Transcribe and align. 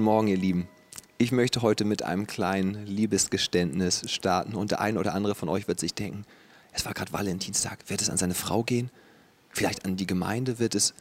Guten 0.00 0.12
Morgen, 0.12 0.28
ihr 0.28 0.38
Lieben. 0.38 0.66
Ich 1.18 1.30
möchte 1.30 1.60
heute 1.60 1.84
mit 1.84 2.02
einem 2.02 2.26
kleinen 2.26 2.86
Liebesgeständnis 2.86 4.10
starten 4.10 4.54
und 4.54 4.70
der 4.70 4.80
eine 4.80 4.98
oder 4.98 5.12
andere 5.12 5.34
von 5.34 5.50
euch 5.50 5.68
wird 5.68 5.78
sich 5.78 5.92
denken, 5.92 6.24
es 6.72 6.86
war 6.86 6.94
gerade 6.94 7.12
Valentinstag, 7.12 7.80
wird 7.88 8.00
es 8.00 8.08
an 8.08 8.16
seine 8.16 8.32
Frau 8.32 8.62
gehen? 8.62 8.90
Vielleicht 9.50 9.84
an 9.84 9.98
die 9.98 10.06
Gemeinde 10.06 10.58
wird 10.58 10.74
es? 10.74 10.94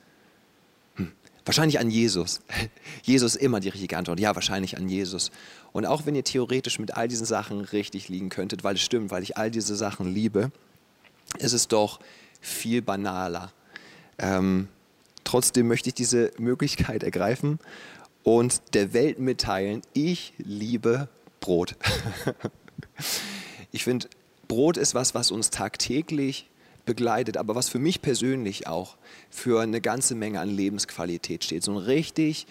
Hm, 0.95 1.13
wahrscheinlich 1.45 1.79
an 1.79 1.89
Jesus. 1.89 2.41
Jesus 3.03 3.35
ist 3.35 3.41
immer 3.41 3.61
die 3.61 3.69
richtige 3.69 3.95
Antwort. 3.95 4.19
Ja, 4.19 4.35
wahrscheinlich 4.35 4.75
an 4.75 4.89
Jesus. 4.89 5.31
Und 5.71 5.85
auch 5.85 6.05
wenn 6.05 6.15
ihr 6.15 6.25
theoretisch 6.25 6.77
mit 6.77 6.97
all 6.97 7.07
diesen 7.07 7.25
Sachen 7.25 7.61
richtig 7.61 8.09
liegen 8.09 8.27
könntet, 8.27 8.65
weil 8.65 8.75
es 8.75 8.81
stimmt, 8.81 9.11
weil 9.11 9.23
ich 9.23 9.37
all 9.37 9.49
diese 9.49 9.77
Sachen 9.77 10.13
liebe, 10.13 10.51
ist 11.37 11.53
es 11.53 11.69
doch 11.69 12.01
viel 12.41 12.81
banaler. 12.81 13.53
Ähm, 14.17 14.67
trotzdem 15.23 15.69
möchte 15.69 15.87
ich 15.87 15.95
diese 15.95 16.33
Möglichkeit 16.37 17.03
ergreifen 17.03 17.59
und 18.23 18.61
der 18.73 18.93
Welt 18.93 19.19
mitteilen, 19.19 19.81
ich 19.93 20.33
liebe 20.37 21.07
Brot. 21.39 21.75
ich 23.71 23.83
finde, 23.83 24.07
Brot 24.47 24.77
ist 24.77 24.95
was, 24.95 25.15
was 25.15 25.31
uns 25.31 25.49
tagtäglich 25.49 26.49
begleitet, 26.85 27.37
aber 27.37 27.55
was 27.55 27.69
für 27.69 27.79
mich 27.79 28.01
persönlich 28.01 28.67
auch 28.67 28.97
für 29.29 29.61
eine 29.61 29.79
ganze 29.79 30.15
Menge 30.15 30.39
an 30.39 30.49
Lebensqualität 30.49 31.43
steht. 31.43 31.63
So 31.63 31.73
ein 31.73 31.77
richtig 31.77 32.47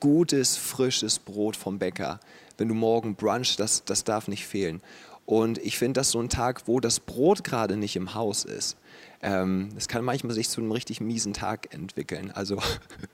gutes, 0.00 0.56
frisches 0.56 1.18
Brot 1.18 1.56
vom 1.56 1.78
Bäcker. 1.78 2.18
Wenn 2.56 2.68
du 2.68 2.74
morgen 2.74 3.14
brunch, 3.14 3.56
das, 3.56 3.84
das 3.84 4.04
darf 4.04 4.28
nicht 4.28 4.46
fehlen. 4.46 4.80
Und 5.26 5.58
ich 5.58 5.78
finde, 5.78 6.00
dass 6.00 6.10
so 6.10 6.20
ein 6.20 6.28
Tag, 6.28 6.66
wo 6.66 6.80
das 6.80 7.00
Brot 7.00 7.44
gerade 7.44 7.76
nicht 7.76 7.96
im 7.96 8.14
Haus 8.14 8.44
ist, 8.44 8.76
ähm, 9.22 9.70
das 9.74 9.86
kann 9.88 10.04
manchmal 10.04 10.34
sich 10.34 10.48
zu 10.48 10.60
einem 10.60 10.72
richtig 10.72 11.00
miesen 11.00 11.32
Tag 11.32 11.72
entwickeln. 11.72 12.32
Also, 12.32 12.58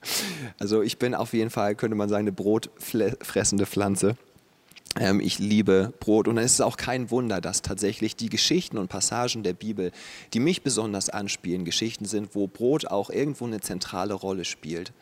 also 0.59 0.83
ich 0.83 0.99
bin 0.99 1.15
auf 1.15 1.35
jeden 1.35 1.51
Fall, 1.51 1.75
könnte 1.75 1.97
man 1.97 2.09
sagen, 2.09 2.23
eine 2.23 2.33
brotfressende 2.33 3.67
Pflanze. 3.67 4.17
Ähm, 4.99 5.21
ich 5.21 5.39
liebe 5.39 5.93
Brot 6.01 6.27
und 6.27 6.39
es 6.39 6.55
ist 6.55 6.61
auch 6.63 6.79
kein 6.79 7.11
Wunder, 7.11 7.43
dass 7.43 7.61
tatsächlich 7.61 8.17
die 8.17 8.31
Geschichten 8.31 8.79
und 8.79 8.89
Passagen 8.89 9.43
der 9.43 9.53
Bibel, 9.53 9.93
die 10.33 10.41
mich 10.41 10.63
besonders 10.63 11.11
anspielen, 11.11 11.67
Geschichten 11.67 12.07
sind, 12.07 12.35
wo 12.35 12.47
Brot 12.47 12.87
auch 12.87 13.11
irgendwo 13.11 13.45
eine 13.45 13.61
zentrale 13.61 14.15
Rolle 14.15 14.47
spielt. 14.47 14.93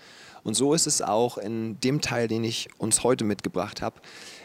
Und 0.42 0.54
so 0.54 0.74
ist 0.74 0.86
es 0.86 1.02
auch 1.02 1.38
in 1.38 1.78
dem 1.80 2.00
Teil, 2.00 2.28
den 2.28 2.44
ich 2.44 2.68
uns 2.78 3.04
heute 3.04 3.24
mitgebracht 3.24 3.80
habe. 3.80 4.00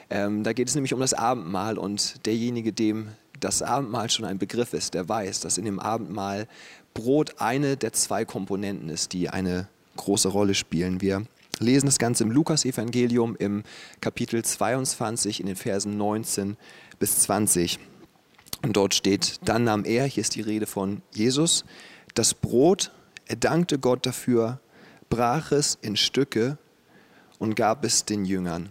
Ähm, 0.10 0.44
da 0.44 0.54
geht 0.54 0.68
es 0.68 0.76
nämlich 0.76 0.94
um 0.94 1.00
das 1.00 1.14
Abendmahl 1.14 1.78
und 1.78 2.26
derjenige, 2.26 2.72
dem 2.74 3.10
das 3.42 3.62
Abendmahl 3.62 4.10
schon 4.10 4.26
ein 4.26 4.38
Begriff 4.38 4.74
ist, 4.74 4.94
der 4.94 5.10
weiß, 5.10 5.42
dass 5.42 5.58
in 5.58 5.66
dem 5.66 5.80
Abendmahl 5.80 6.48
Brot 6.94 7.36
eine 7.40 7.76
der 7.76 7.92
zwei 7.92 8.24
Komponenten 8.24 8.90
ist, 8.90 9.12
die 9.14 9.30
eine 9.30 9.68
große 9.98 10.30
Rolle 10.30 10.54
spielen. 10.54 11.02
Wir 11.02 11.26
lesen 11.60 11.88
das 11.88 12.00
Ganze 12.00 12.24
im 12.24 12.32
Lukas-Evangelium 12.32 13.36
im 13.38 13.64
Kapitel 14.00 14.44
22 14.44 15.40
in 15.40 15.48
den 15.48 15.56
Versen 15.56 15.98
19 15.98 16.58
bis 17.00 17.20
20. 17.22 17.80
Und 18.64 18.78
dort 18.78 18.94
steht, 18.94 19.40
dann 19.44 19.64
nahm 19.64 19.86
er, 19.86 20.06
hier 20.06 20.22
ist 20.22 20.36
die 20.36 20.42
Rede 20.42 20.68
von 20.68 21.02
Jesus, 21.12 21.66
das 22.14 22.34
Brot, 22.34 22.92
er 23.26 23.38
dankte 23.38 23.80
Gott 23.80 24.06
dafür, 24.06 24.60
brach 25.10 25.52
es 25.52 25.78
in 25.82 25.96
Stücke 25.96 26.58
und 27.40 27.56
gab 27.56 27.84
es 27.86 28.06
den 28.06 28.26
Jüngern. 28.26 28.70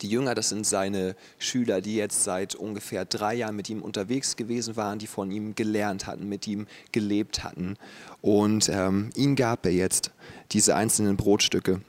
Die 0.00 0.08
Jünger, 0.08 0.34
das 0.34 0.48
sind 0.48 0.66
seine 0.66 1.14
Schüler, 1.38 1.80
die 1.80 1.96
jetzt 1.96 2.24
seit 2.24 2.54
ungefähr 2.54 3.04
drei 3.04 3.34
Jahren 3.34 3.56
mit 3.56 3.68
ihm 3.68 3.82
unterwegs 3.82 4.36
gewesen 4.36 4.76
waren, 4.76 4.98
die 4.98 5.06
von 5.06 5.30
ihm 5.30 5.54
gelernt 5.54 6.06
hatten, 6.06 6.28
mit 6.28 6.46
ihm 6.46 6.66
gelebt 6.92 7.44
hatten. 7.44 7.76
Und 8.20 8.68
ähm, 8.68 9.10
ihnen 9.14 9.36
gab 9.36 9.64
er 9.66 9.72
jetzt 9.72 10.10
diese 10.52 10.74
einzelnen 10.74 11.16
Brotstücke 11.16 11.80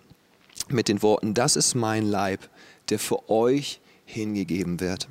mit 0.69 0.87
den 0.87 1.01
Worten, 1.01 1.33
das 1.33 1.55
ist 1.55 1.75
mein 1.75 2.05
Leib, 2.05 2.49
der 2.89 2.99
für 2.99 3.29
euch 3.29 3.79
hingegeben 4.05 4.79
wird. 4.79 5.07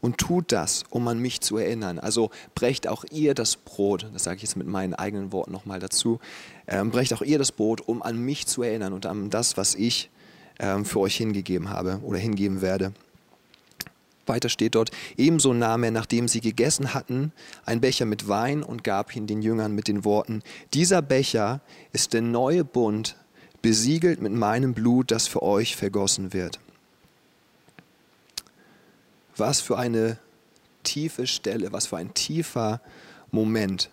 Und 0.00 0.18
tut 0.18 0.52
das, 0.52 0.84
um 0.90 1.08
an 1.08 1.18
mich 1.18 1.40
zu 1.40 1.56
erinnern. 1.56 1.98
Also 1.98 2.30
brecht 2.54 2.86
auch 2.86 3.04
ihr 3.10 3.34
das 3.34 3.56
Brot, 3.56 4.08
das 4.12 4.24
sage 4.24 4.36
ich 4.36 4.42
jetzt 4.42 4.56
mit 4.56 4.66
meinen 4.66 4.94
eigenen 4.94 5.32
Worten 5.32 5.52
nochmal 5.52 5.78
dazu, 5.78 6.20
ähm, 6.66 6.90
brecht 6.90 7.14
auch 7.14 7.22
ihr 7.22 7.38
das 7.38 7.52
Brot, 7.52 7.80
um 7.80 8.02
an 8.02 8.18
mich 8.18 8.46
zu 8.46 8.62
erinnern 8.62 8.92
und 8.92 9.06
an 9.06 9.30
das, 9.30 9.56
was 9.56 9.74
ich 9.74 10.10
ähm, 10.60 10.84
für 10.84 11.00
euch 11.00 11.16
hingegeben 11.16 11.70
habe 11.70 12.00
oder 12.04 12.18
hingeben 12.18 12.60
werde. 12.60 12.92
Weiter 14.26 14.48
steht 14.48 14.76
dort, 14.76 14.92
ebenso 15.16 15.52
nahm 15.52 15.82
er, 15.82 15.90
nachdem 15.90 16.28
sie 16.28 16.40
gegessen 16.40 16.94
hatten, 16.94 17.32
ein 17.64 17.80
Becher 17.80 18.04
mit 18.04 18.28
Wein 18.28 18.62
und 18.62 18.84
gab 18.84 19.16
ihn 19.16 19.26
den 19.26 19.42
Jüngern 19.42 19.74
mit 19.74 19.88
den 19.88 20.04
Worten, 20.04 20.42
dieser 20.72 21.02
Becher 21.02 21.60
ist 21.92 22.12
der 22.12 22.22
neue 22.22 22.64
Bund, 22.64 23.16
besiegelt 23.60 24.22
mit 24.22 24.32
meinem 24.32 24.72
Blut, 24.72 25.10
das 25.10 25.26
für 25.26 25.42
euch 25.42 25.74
vergossen 25.74 26.32
wird. 26.32 26.60
Was 29.36 29.60
für 29.60 29.78
eine 29.78 30.18
tiefe 30.84 31.26
Stelle, 31.26 31.72
was 31.72 31.86
für 31.86 31.96
ein 31.96 32.14
tiefer 32.14 32.80
Moment. 33.30 33.90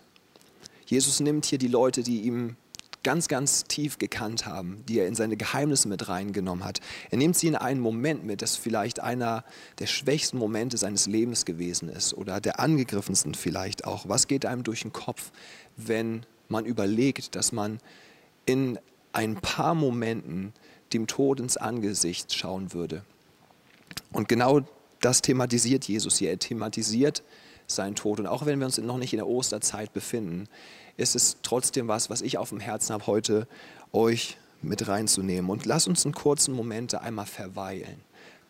Jesus 0.86 1.20
nimmt 1.20 1.46
hier 1.46 1.58
die 1.58 1.68
Leute, 1.68 2.02
die 2.02 2.22
ihm 2.22 2.56
ganz, 3.08 3.26
ganz 3.26 3.64
tief 3.64 3.96
gekannt 3.96 4.44
haben, 4.44 4.84
die 4.86 4.98
er 4.98 5.08
in 5.08 5.14
seine 5.14 5.38
Geheimnisse 5.38 5.88
mit 5.88 6.10
reingenommen 6.10 6.62
hat. 6.62 6.80
Er 7.10 7.16
nimmt 7.16 7.38
sie 7.38 7.46
in 7.46 7.56
einen 7.56 7.80
Moment 7.80 8.22
mit, 8.26 8.42
das 8.42 8.56
vielleicht 8.56 9.00
einer 9.00 9.44
der 9.78 9.86
schwächsten 9.86 10.36
Momente 10.36 10.76
seines 10.76 11.06
Lebens 11.06 11.46
gewesen 11.46 11.88
ist 11.88 12.12
oder 12.12 12.38
der 12.38 12.60
angegriffensten 12.60 13.34
vielleicht 13.34 13.86
auch. 13.86 14.10
Was 14.10 14.26
geht 14.26 14.44
einem 14.44 14.62
durch 14.62 14.82
den 14.82 14.92
Kopf, 14.92 15.32
wenn 15.78 16.26
man 16.48 16.66
überlegt, 16.66 17.34
dass 17.34 17.50
man 17.50 17.78
in 18.44 18.78
ein 19.14 19.36
paar 19.36 19.74
Momenten 19.74 20.52
dem 20.92 21.06
Tod 21.06 21.40
ins 21.40 21.56
Angesicht 21.56 22.34
schauen 22.34 22.74
würde? 22.74 23.06
Und 24.12 24.28
genau 24.28 24.60
das 25.00 25.22
thematisiert 25.22 25.86
Jesus 25.88 26.18
hier. 26.18 26.28
Er 26.28 26.38
thematisiert 26.38 27.22
seinen 27.68 27.94
Tod. 27.94 28.18
Und 28.18 28.26
auch 28.26 28.46
wenn 28.46 28.58
wir 28.58 28.66
uns 28.66 28.78
noch 28.78 28.98
nicht 28.98 29.12
in 29.12 29.18
der 29.18 29.28
Osterzeit 29.28 29.92
befinden, 29.92 30.48
ist 30.96 31.14
es 31.14 31.36
trotzdem 31.42 31.86
was, 31.86 32.10
was 32.10 32.22
ich 32.22 32.38
auf 32.38 32.48
dem 32.48 32.60
Herzen 32.60 32.92
habe, 32.92 33.06
heute 33.06 33.46
euch 33.92 34.36
mit 34.62 34.88
reinzunehmen. 34.88 35.50
Und 35.50 35.66
lasst 35.66 35.86
uns 35.86 36.04
einen 36.04 36.14
kurzen 36.14 36.54
Moment 36.54 36.94
einmal 36.94 37.26
verweilen, 37.26 38.00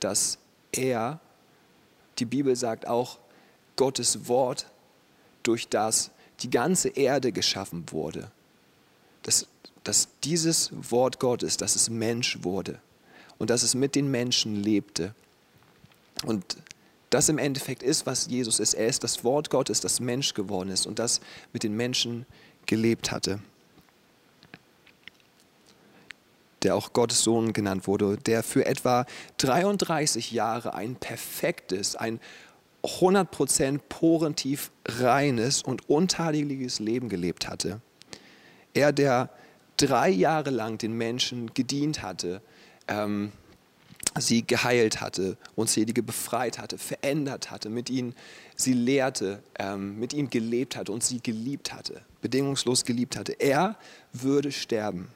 dass 0.01 0.39
er, 0.73 1.21
die 2.19 2.25
Bibel 2.25 2.57
sagt 2.57 2.87
auch, 2.87 3.19
Gottes 3.77 4.29
Wort, 4.29 4.67
durch 5.43 5.69
das 5.69 6.11
die 6.41 6.51
ganze 6.51 6.89
Erde 6.89 7.33
geschaffen 7.33 7.85
wurde, 7.91 8.31
dass, 9.23 9.47
dass 9.85 10.09
dieses 10.25 10.71
Wort 10.91 11.21
Gottes, 11.21 11.57
dass 11.57 11.77
es 11.77 11.91
Mensch 11.91 12.43
wurde 12.43 12.81
und 13.39 13.51
dass 13.51 13.63
es 13.63 13.75
mit 13.75 13.95
den 13.95 14.11
Menschen 14.11 14.57
lebte. 14.57 15.15
Und 16.25 16.57
das 17.11 17.29
im 17.29 17.39
Endeffekt 17.39 17.83
ist, 17.83 18.07
was 18.07 18.27
Jesus 18.27 18.61
ist. 18.61 18.75
Er 18.75 18.87
ist 18.87 19.05
das 19.05 19.25
Wort 19.25 19.51
Gottes, 19.51 19.81
das 19.81 20.01
Mensch 20.01 20.35
geworden 20.35 20.69
ist 20.69 20.87
und 20.87 20.99
das 20.99 21.21
mit 21.53 21.63
den 21.63 21.77
Menschen 21.77 22.27
gelebt 22.67 23.11
hatte. 23.11 23.41
Der 26.63 26.75
auch 26.75 26.93
Gottes 26.93 27.23
Sohn 27.23 27.53
genannt 27.53 27.87
wurde, 27.87 28.17
der 28.17 28.43
für 28.43 28.67
etwa 28.67 29.07
33 29.39 30.33
Jahre 30.33 30.75
ein 30.75 30.97
perfektes, 30.97 31.97
ein 31.97 32.21
100% 32.83 33.81
porentief 33.89 34.71
reines 34.87 35.63
und 35.63 35.89
untadeliges 35.89 36.81
Leben 36.81 37.09
gelebt 37.09 37.49
hatte. 37.49 37.81
Er, 38.75 38.93
der 38.93 39.31
drei 39.77 40.11
Jahre 40.11 40.51
lang 40.51 40.79
den 40.79 40.93
Menschen 40.93 41.55
gedient 41.55 42.03
hatte, 42.03 42.43
ähm, 42.87 43.33
sie 44.19 44.47
geheilt 44.47 45.01
hatte, 45.01 45.37
unzählige 45.57 46.03
befreit 46.03 46.59
hatte, 46.59 46.79
verändert 46.79 47.51
hatte, 47.51 47.69
mit 47.69 47.91
ihnen 47.91 48.15
sie 48.57 48.73
lehrte, 48.73 49.43
ähm, 49.59 49.99
mit 49.99 50.13
ihm 50.13 50.31
gelebt 50.31 50.77
hatte 50.77 50.93
und 50.93 51.05
sie 51.05 51.21
geliebt 51.21 51.73
hatte, 51.73 52.01
bedingungslos 52.23 52.85
geliebt 52.85 53.17
hatte. 53.17 53.33
Er 53.33 53.77
würde 54.13 54.53
sterben. 54.53 55.09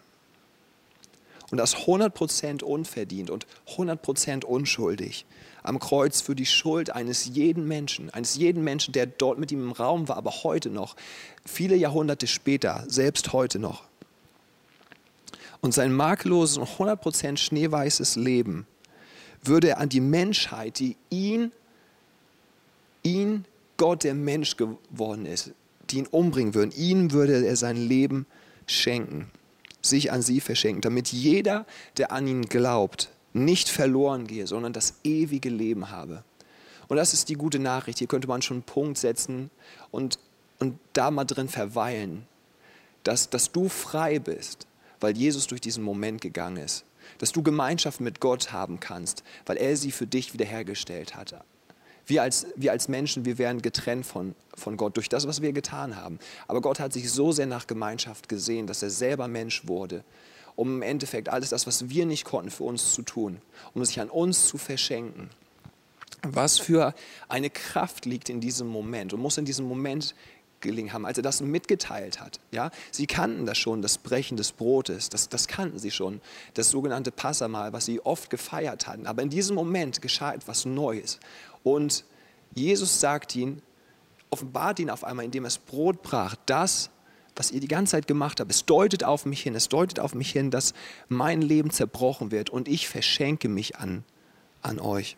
Und 1.51 1.59
das 1.59 1.77
100% 1.77 2.63
unverdient 2.63 3.29
und 3.29 3.47
100% 3.77 4.45
unschuldig 4.45 5.27
am 5.63 5.79
Kreuz 5.79 6.21
für 6.21 6.35
die 6.35 6.47
Schuld 6.47 6.91
eines 6.91 7.27
jeden 7.27 7.69
Menschen, 7.69 8.11
eines 8.11 8.37
jeden 8.37 8.65
Menschen, 8.65 8.93
der 8.93 9.07
dort 9.07 9.39
mit 9.39 9.53
ihm 9.53 9.63
im 9.63 9.73
Raum 9.73 10.09
war, 10.09 10.17
aber 10.17 10.43
heute 10.43 10.71
noch, 10.71 10.97
viele 11.45 11.77
Jahrhunderte 11.77 12.27
später, 12.27 12.85
selbst 12.89 13.33
heute 13.33 13.59
noch. 13.59 13.85
Und 15.61 15.73
sein 15.75 15.93
makelloses 15.93 16.57
und 16.57 16.67
100% 16.67 17.37
schneeweißes 17.37 18.17
Leben 18.17 18.67
würde 19.43 19.71
er 19.71 19.79
an 19.79 19.89
die 19.89 20.01
Menschheit, 20.01 20.79
die 20.79 20.97
ihn, 21.11 21.53
ihn, 23.03 23.45
Gott, 23.77 24.05
der 24.05 24.15
Mensch 24.15 24.57
geworden 24.57 25.27
ist, 25.27 25.51
die 25.91 25.99
ihn 25.99 26.07
umbringen 26.07 26.55
würden, 26.55 26.73
ihnen 26.73 27.13
würde 27.13 27.45
er 27.45 27.57
sein 27.57 27.77
Leben 27.77 28.27
schenken, 28.67 29.31
sich 29.83 30.13
an 30.13 30.23
sie 30.23 30.41
verschenken, 30.41 30.81
damit 30.81 31.09
jeder, 31.09 31.67
der 31.97 32.13
an 32.13 32.27
ihn 32.29 32.43
glaubt, 32.43 33.11
nicht 33.33 33.69
verloren 33.69 34.27
gehe, 34.27 34.47
sondern 34.47 34.73
das 34.73 34.95
ewige 35.03 35.49
Leben 35.49 35.91
habe. 35.91 36.23
Und 36.89 36.97
das 36.97 37.15
ist 37.15 37.29
die 37.29 37.35
gute 37.35 37.59
Nachricht. 37.59 37.99
Hier 37.99 38.07
könnte 38.07 38.29
man 38.29 38.43
schon 38.43 38.59
einen 38.59 38.65
Punkt 38.65 38.99
setzen 38.99 39.51
und, 39.91 40.19
und 40.59 40.79
da 40.93 41.11
mal 41.11 41.25
drin 41.25 41.49
verweilen, 41.49 42.27
dass, 43.03 43.31
dass 43.31 43.51
du 43.51 43.69
frei 43.69 44.19
bist, 44.19 44.67
weil 45.01 45.17
Jesus 45.17 45.47
durch 45.47 45.61
diesen 45.61 45.83
Moment 45.83 46.21
gegangen 46.21 46.59
ist 46.59 46.85
dass 47.23 47.31
du 47.31 47.45
Gemeinschaft 47.45 48.01
mit 48.01 48.19
Gott 48.19 48.51
haben 48.51 48.81
kannst, 48.81 49.23
weil 49.47 49.57
er 49.57 49.77
sie 49.77 49.93
für 49.93 50.09
dich 50.09 50.33
wiederhergestellt 50.33 51.15
hat. 51.15 51.37
Wir 52.05 52.21
als, 52.21 52.49
wir 52.57 52.73
als 52.73 52.89
Menschen, 52.89 53.25
wir 53.25 53.39
werden 53.39 53.63
getrennt 53.63 54.05
von, 54.05 54.35
von 54.57 54.77
Gott 54.77 54.97
durch 54.97 55.09
das, 55.09 55.29
was 55.29 55.41
wir 55.41 55.53
getan 55.53 55.95
haben. 55.95 56.19
Aber 56.49 56.61
Gott 56.61 56.81
hat 56.81 56.93
sich 56.93 57.13
so 57.13 57.31
sehr 57.31 57.47
nach 57.47 57.69
Gemeinschaft 57.69 58.29
gesehen, 58.29 58.67
dass 58.67 58.83
er 58.83 58.91
selber 58.91 59.29
Mensch 59.29 59.69
wurde, 59.69 60.03
um 60.57 60.75
im 60.75 60.83
Endeffekt 60.83 61.29
alles 61.29 61.51
das, 61.51 61.65
was 61.65 61.89
wir 61.89 62.07
nicht 62.07 62.25
konnten, 62.25 62.51
für 62.51 62.65
uns 62.65 62.93
zu 62.93 63.03
tun, 63.03 63.41
um 63.73 63.85
sich 63.85 64.01
an 64.01 64.11
uns 64.11 64.49
zu 64.49 64.59
verschenken. 64.59 65.31
Was 66.23 66.59
für 66.59 66.93
eine 67.29 67.51
Kraft 67.51 68.05
liegt 68.05 68.31
in 68.31 68.41
diesem 68.41 68.67
Moment 68.67 69.13
und 69.13 69.21
muss 69.21 69.39
in 69.39 69.45
diesem 69.45 69.69
Moment 69.69 70.17
gelingen 70.63 70.93
haben, 70.93 71.05
als 71.05 71.19
er 71.19 71.23
das 71.23 71.41
mitgeteilt 71.41 72.21
hat. 72.21 72.41
Ja? 72.51 72.71
Sie 72.91 73.07
kannten 73.07 73.45
das 73.45 73.59
schon, 73.59 73.83
das 73.83 73.99
Brechen 73.99 74.37
des 74.37 74.53
Brotes, 74.53 75.09
das, 75.11 75.29
das 75.29 75.49
kannten 75.49 75.79
sie 75.79 75.91
schon, 75.91 76.21
das 76.55 76.71
sogenannte 76.71 77.13
Passamal, 77.13 77.73
was 77.73 77.85
sie 77.85 78.01
oft 78.01 78.31
gefeiert 78.31 78.87
hatten. 78.87 79.07
Aber 79.07 79.23
in 79.23 79.31
diesem 79.31 79.55
Moment 79.55 80.01
geschah 80.01 80.33
etwas 80.33 80.65
Neues. 80.65 81.21
Und 81.63 82.05
Jesus 82.55 83.01
sagt 83.01 83.37
ihnen, 83.37 83.63
offenbart 84.31 84.79
ihn 84.79 84.91
auf 84.91 85.05
einmal, 85.05 85.25
indem 85.25 85.45
er 85.45 85.49
das 85.49 85.59
Brot 85.59 86.03
brach, 86.03 86.37
das, 86.47 86.91
was 87.37 87.51
ihr 87.51 87.61
die 87.61 87.69
ganze 87.69 87.93
Zeit 87.93 88.07
gemacht 88.07 88.41
habt, 88.41 88.51
es 88.51 88.65
deutet 88.65 89.05
auf 89.05 89.27
mich 89.27 89.43
hin, 89.43 89.55
es 89.55 89.69
deutet 89.69 90.01
auf 90.01 90.15
mich 90.15 90.33
hin, 90.33 90.51
dass 90.51 90.75
mein 91.09 91.43
Leben 91.43 91.71
zerbrochen 91.71 92.31
wird 92.31 92.51
und 92.51 92.69
ich 92.69 92.89
verschenke 92.89 93.49
mich 93.49 93.77
an, 93.77 94.05
an 94.61 94.79
euch. 94.79 95.17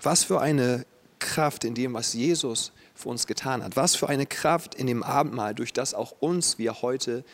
Was 0.00 0.24
für 0.24 0.40
eine 0.40 0.84
Kraft 1.18 1.64
in 1.64 1.74
dem, 1.74 1.94
was 1.94 2.12
Jesus 2.12 2.72
für 2.98 3.08
uns 3.08 3.28
getan 3.28 3.62
hat. 3.62 3.76
Was 3.76 3.94
für 3.94 4.08
eine 4.08 4.26
Kraft 4.26 4.74
in 4.74 4.88
dem 4.88 5.02
Abendmahl, 5.04 5.54
durch 5.54 5.72
das 5.72 5.94
auch 5.94 6.14
uns 6.18 6.58
wir 6.58 6.82
heute 6.82 7.24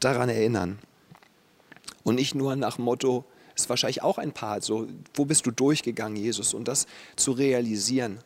daran 0.00 0.28
erinnern. 0.28 0.80
Und 2.02 2.16
nicht 2.16 2.34
nur 2.34 2.56
nach 2.56 2.78
Motto, 2.78 3.24
ist 3.54 3.68
wahrscheinlich 3.68 4.02
auch 4.02 4.18
ein 4.18 4.32
Part, 4.32 4.64
so, 4.64 4.88
wo 5.14 5.24
bist 5.24 5.46
du 5.46 5.52
durchgegangen, 5.52 6.16
Jesus, 6.16 6.54
und 6.54 6.66
das 6.66 6.86
zu 7.14 7.32
realisieren. 7.32 8.18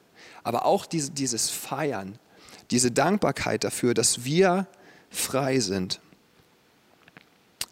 Aber 0.43 0.65
auch 0.65 0.87
diese, 0.87 1.11
dieses 1.11 1.51
Feiern, 1.51 2.19
diese 2.71 2.91
Dankbarkeit 2.91 3.65
dafür, 3.65 3.93
dass 3.93 4.25
wir 4.25 4.67
frei 5.11 5.61
sind. 5.61 6.01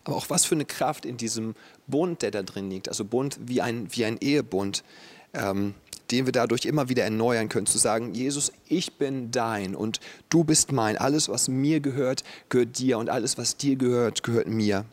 Aber 0.04 0.16
auch 0.16 0.28
was 0.28 0.44
für 0.44 0.54
eine 0.54 0.66
Kraft 0.66 1.06
in 1.06 1.16
diesem 1.16 1.54
Bund, 1.86 2.20
der 2.20 2.30
da 2.30 2.42
drin 2.42 2.70
liegt, 2.70 2.90
also 2.90 3.06
Bund 3.06 3.38
wie 3.40 3.62
ein, 3.62 3.88
wie 3.90 4.04
ein 4.04 4.18
Ehebund. 4.18 4.84
Ähm, 5.34 5.74
den 6.10 6.26
wir 6.26 6.32
dadurch 6.32 6.64
immer 6.66 6.88
wieder 6.88 7.04
erneuern 7.04 7.48
können, 7.48 7.66
zu 7.66 7.78
sagen, 7.78 8.14
Jesus, 8.14 8.52
ich 8.68 8.94
bin 8.98 9.30
dein 9.30 9.74
und 9.74 10.00
du 10.28 10.44
bist 10.44 10.70
mein. 10.72 10.96
Alles, 10.98 11.28
was 11.28 11.48
mir 11.48 11.80
gehört, 11.80 12.24
gehört 12.48 12.78
dir 12.78 12.98
und 12.98 13.08
alles, 13.08 13.38
was 13.38 13.56
dir 13.56 13.76
gehört, 13.76 14.22
gehört 14.22 14.48
mir. 14.48 14.84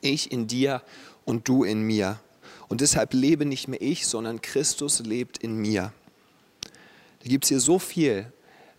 Ich 0.00 0.32
in 0.32 0.46
dir 0.46 0.82
und 1.24 1.48
du 1.48 1.64
in 1.64 1.82
mir. 1.82 2.18
Und 2.68 2.80
deshalb 2.80 3.14
lebe 3.14 3.44
nicht 3.44 3.68
mehr 3.68 3.80
ich, 3.80 4.06
sondern 4.06 4.40
Christus 4.40 5.00
lebt 5.00 5.38
in 5.38 5.56
mir. 5.56 5.92
Da 7.22 7.28
gibt 7.28 7.44
es 7.44 7.48
hier 7.48 7.60
so 7.60 7.78
viel, 7.78 8.32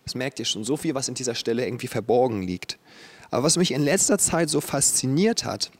das 0.04 0.14
merkt 0.14 0.38
ihr 0.38 0.44
schon, 0.44 0.64
so 0.64 0.76
viel, 0.76 0.94
was 0.94 1.08
in 1.08 1.14
dieser 1.14 1.34
Stelle 1.34 1.64
irgendwie 1.64 1.86
verborgen 1.86 2.42
liegt. 2.42 2.78
Aber 3.30 3.44
was 3.44 3.56
mich 3.56 3.72
in 3.72 3.82
letzter 3.82 4.18
Zeit 4.18 4.50
so 4.50 4.60
fasziniert 4.60 5.44
hat, 5.44 5.70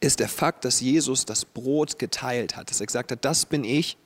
ist 0.00 0.20
der 0.20 0.28
Fakt, 0.28 0.64
dass 0.64 0.80
Jesus 0.80 1.24
das 1.24 1.44
Brot 1.44 1.98
geteilt 1.98 2.56
hat. 2.56 2.70
Dass 2.70 2.80
er 2.80 2.86
gesagt 2.86 3.10
hat, 3.10 3.24
das 3.24 3.46
bin 3.46 3.64
ich 3.64 3.96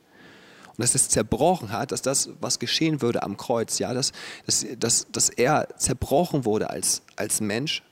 und 0.69 0.81
dass 0.81 0.94
es 0.94 1.08
zerbrochen 1.08 1.72
hat, 1.72 1.93
dass 1.93 2.02
das, 2.02 2.31
was 2.40 2.58
geschehen 2.58 3.02
würde 3.02 3.22
am 3.22 3.37
Kreuz, 3.37 3.78
ja, 3.78 3.93
dass, 3.93 4.12
dass, 4.46 4.67
dass, 4.78 5.06
dass 5.12 5.28
er 5.28 5.69
zerbrochen 5.76 6.44
wurde 6.44 6.70
als, 6.70 7.02
als 7.17 7.40
Mensch 7.40 7.82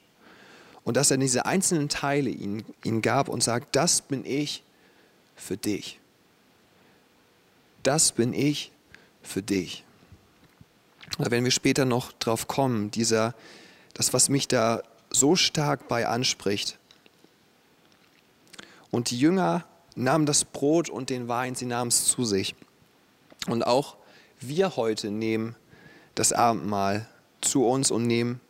und 0.84 0.96
dass 0.96 1.10
er 1.10 1.18
diese 1.18 1.44
einzelnen 1.44 1.88
Teile 1.88 2.30
ihnen, 2.30 2.64
ihnen 2.84 3.02
gab 3.02 3.28
und 3.28 3.42
sagt, 3.42 3.76
das 3.76 4.00
bin 4.00 4.24
ich 4.24 4.62
für 5.36 5.56
dich. 5.56 6.00
Das 7.82 8.12
bin 8.12 8.32
ich 8.32 8.72
für 9.22 9.42
dich. 9.42 9.84
Da 11.18 11.30
werden 11.30 11.44
wir 11.44 11.50
später 11.50 11.84
noch 11.84 12.12
drauf 12.12 12.48
kommen, 12.48 12.90
dieser, 12.90 13.34
das, 13.92 14.12
was 14.14 14.28
mich 14.28 14.48
da 14.48 14.82
so 15.10 15.36
stark 15.36 15.88
bei 15.88 16.06
anspricht. 16.06 16.77
Und 18.90 19.10
die 19.10 19.18
Jünger 19.18 19.64
nahmen 19.94 20.26
das 20.26 20.44
Brot 20.44 20.88
und 20.88 21.10
den 21.10 21.28
Wein, 21.28 21.54
sie 21.54 21.66
nahmen 21.66 21.88
es 21.88 22.06
zu 22.06 22.24
sich. 22.24 22.54
Und 23.48 23.66
auch 23.66 23.96
wir 24.40 24.76
heute 24.76 25.10
nehmen 25.10 25.56
das 26.14 26.32
Abendmahl 26.32 27.06
zu 27.40 27.64
uns 27.64 27.90
und 27.90 28.06
nehmen 28.06 28.40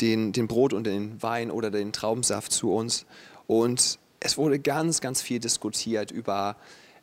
den, 0.00 0.32
den 0.32 0.48
Brot 0.48 0.72
und 0.72 0.84
den 0.84 1.22
Wein 1.22 1.50
oder 1.50 1.70
den 1.70 1.92
Traubensaft 1.92 2.52
zu 2.52 2.72
uns. 2.72 3.06
Und 3.46 3.98
es 4.20 4.38
wurde 4.38 4.58
ganz, 4.58 5.00
ganz 5.00 5.22
viel 5.22 5.38
diskutiert 5.38 6.10
über, 6.10 6.56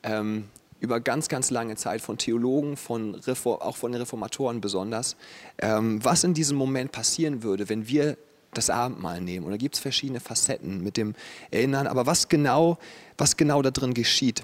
ähm, 0.03 0.49
über 0.79 0.99
ganz, 0.99 1.27
ganz 1.27 1.49
lange 1.51 1.75
Zeit 1.75 2.01
von 2.01 2.17
Theologen, 2.17 2.75
von 2.77 3.19
auch 3.45 3.77
von 3.77 3.91
den 3.91 4.01
Reformatoren 4.01 4.59
besonders, 4.59 5.15
ähm, 5.59 6.03
was 6.03 6.23
in 6.23 6.33
diesem 6.33 6.57
Moment 6.57 6.91
passieren 6.91 7.43
würde, 7.43 7.69
wenn 7.69 7.87
wir 7.87 8.17
das 8.53 8.69
Abendmahl 8.69 9.21
nehmen. 9.21 9.45
Und 9.45 9.51
da 9.51 9.57
gibt 9.57 9.75
es 9.75 9.81
verschiedene 9.81 10.19
Facetten 10.19 10.83
mit 10.83 10.97
dem 10.97 11.15
Erinnern, 11.51 11.87
aber 11.87 12.05
was 12.05 12.27
genau, 12.27 12.77
was 13.17 13.37
genau 13.37 13.61
da 13.61 13.71
drin 13.71 13.93
geschieht. 13.93 14.43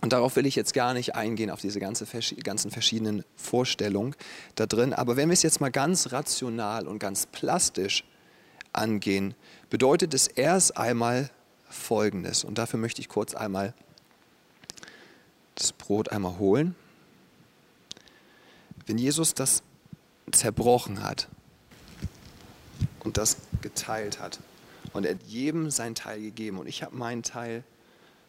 Und 0.00 0.14
darauf 0.14 0.36
will 0.36 0.46
ich 0.46 0.56
jetzt 0.56 0.72
gar 0.72 0.94
nicht 0.94 1.14
eingehen, 1.14 1.50
auf 1.50 1.60
diese 1.60 1.78
ganze, 1.78 2.06
ganzen 2.42 2.70
verschiedenen 2.70 3.24
Vorstellungen 3.36 4.14
da 4.54 4.64
drin. 4.66 4.94
Aber 4.94 5.16
wenn 5.16 5.28
wir 5.28 5.34
es 5.34 5.42
jetzt 5.42 5.60
mal 5.60 5.70
ganz 5.70 6.12
rational 6.12 6.86
und 6.86 6.98
ganz 6.98 7.26
plastisch 7.26 8.04
angehen, 8.72 9.34
bedeutet 9.68 10.14
es 10.14 10.26
erst 10.26 10.76
einmal 10.76 11.30
Folgendes. 11.68 12.44
Und 12.44 12.56
dafür 12.56 12.80
möchte 12.80 13.00
ich 13.02 13.08
kurz 13.08 13.34
einmal 13.34 13.74
das 15.54 15.72
Brot 15.72 16.08
einmal 16.10 16.38
holen. 16.38 16.74
Wenn 18.86 18.96
Jesus 18.96 19.34
das 19.34 19.62
zerbrochen 20.32 21.02
hat 21.02 21.28
und 23.00 23.16
das 23.16 23.36
geteilt 23.62 24.20
hat 24.20 24.40
und 24.92 25.04
er 25.04 25.14
hat 25.14 25.22
jedem 25.26 25.70
seinen 25.70 25.94
Teil 25.94 26.20
gegeben 26.20 26.58
und 26.58 26.66
ich 26.66 26.82
habe 26.82 26.96
meinen 26.96 27.22
Teil 27.22 27.64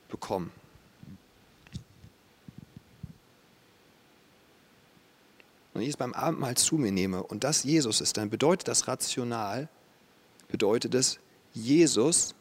bekommen 0.10 0.52
und 5.74 5.82
ich 5.82 5.90
es 5.90 5.98
beim 5.98 6.13
Abendmahl 6.13 6.56
zu 6.56 6.75
mir 6.75 6.92
nehme 6.92 7.24
und 7.24 7.44
das 7.44 7.63
Jesus 7.63 8.01
ist, 8.01 8.18
dann 8.18 8.30
bedeutet 8.30 8.68
das 8.68 8.88
rational, 8.88 9.70
bedeutet 10.50 10.94
es, 10.96 11.20
Jesus 11.54 12.36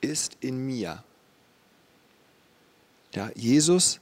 ist 0.00 0.36
in 0.40 0.66
mir. 0.66 1.02
Ja, 3.14 3.30
Jesus 3.34 4.00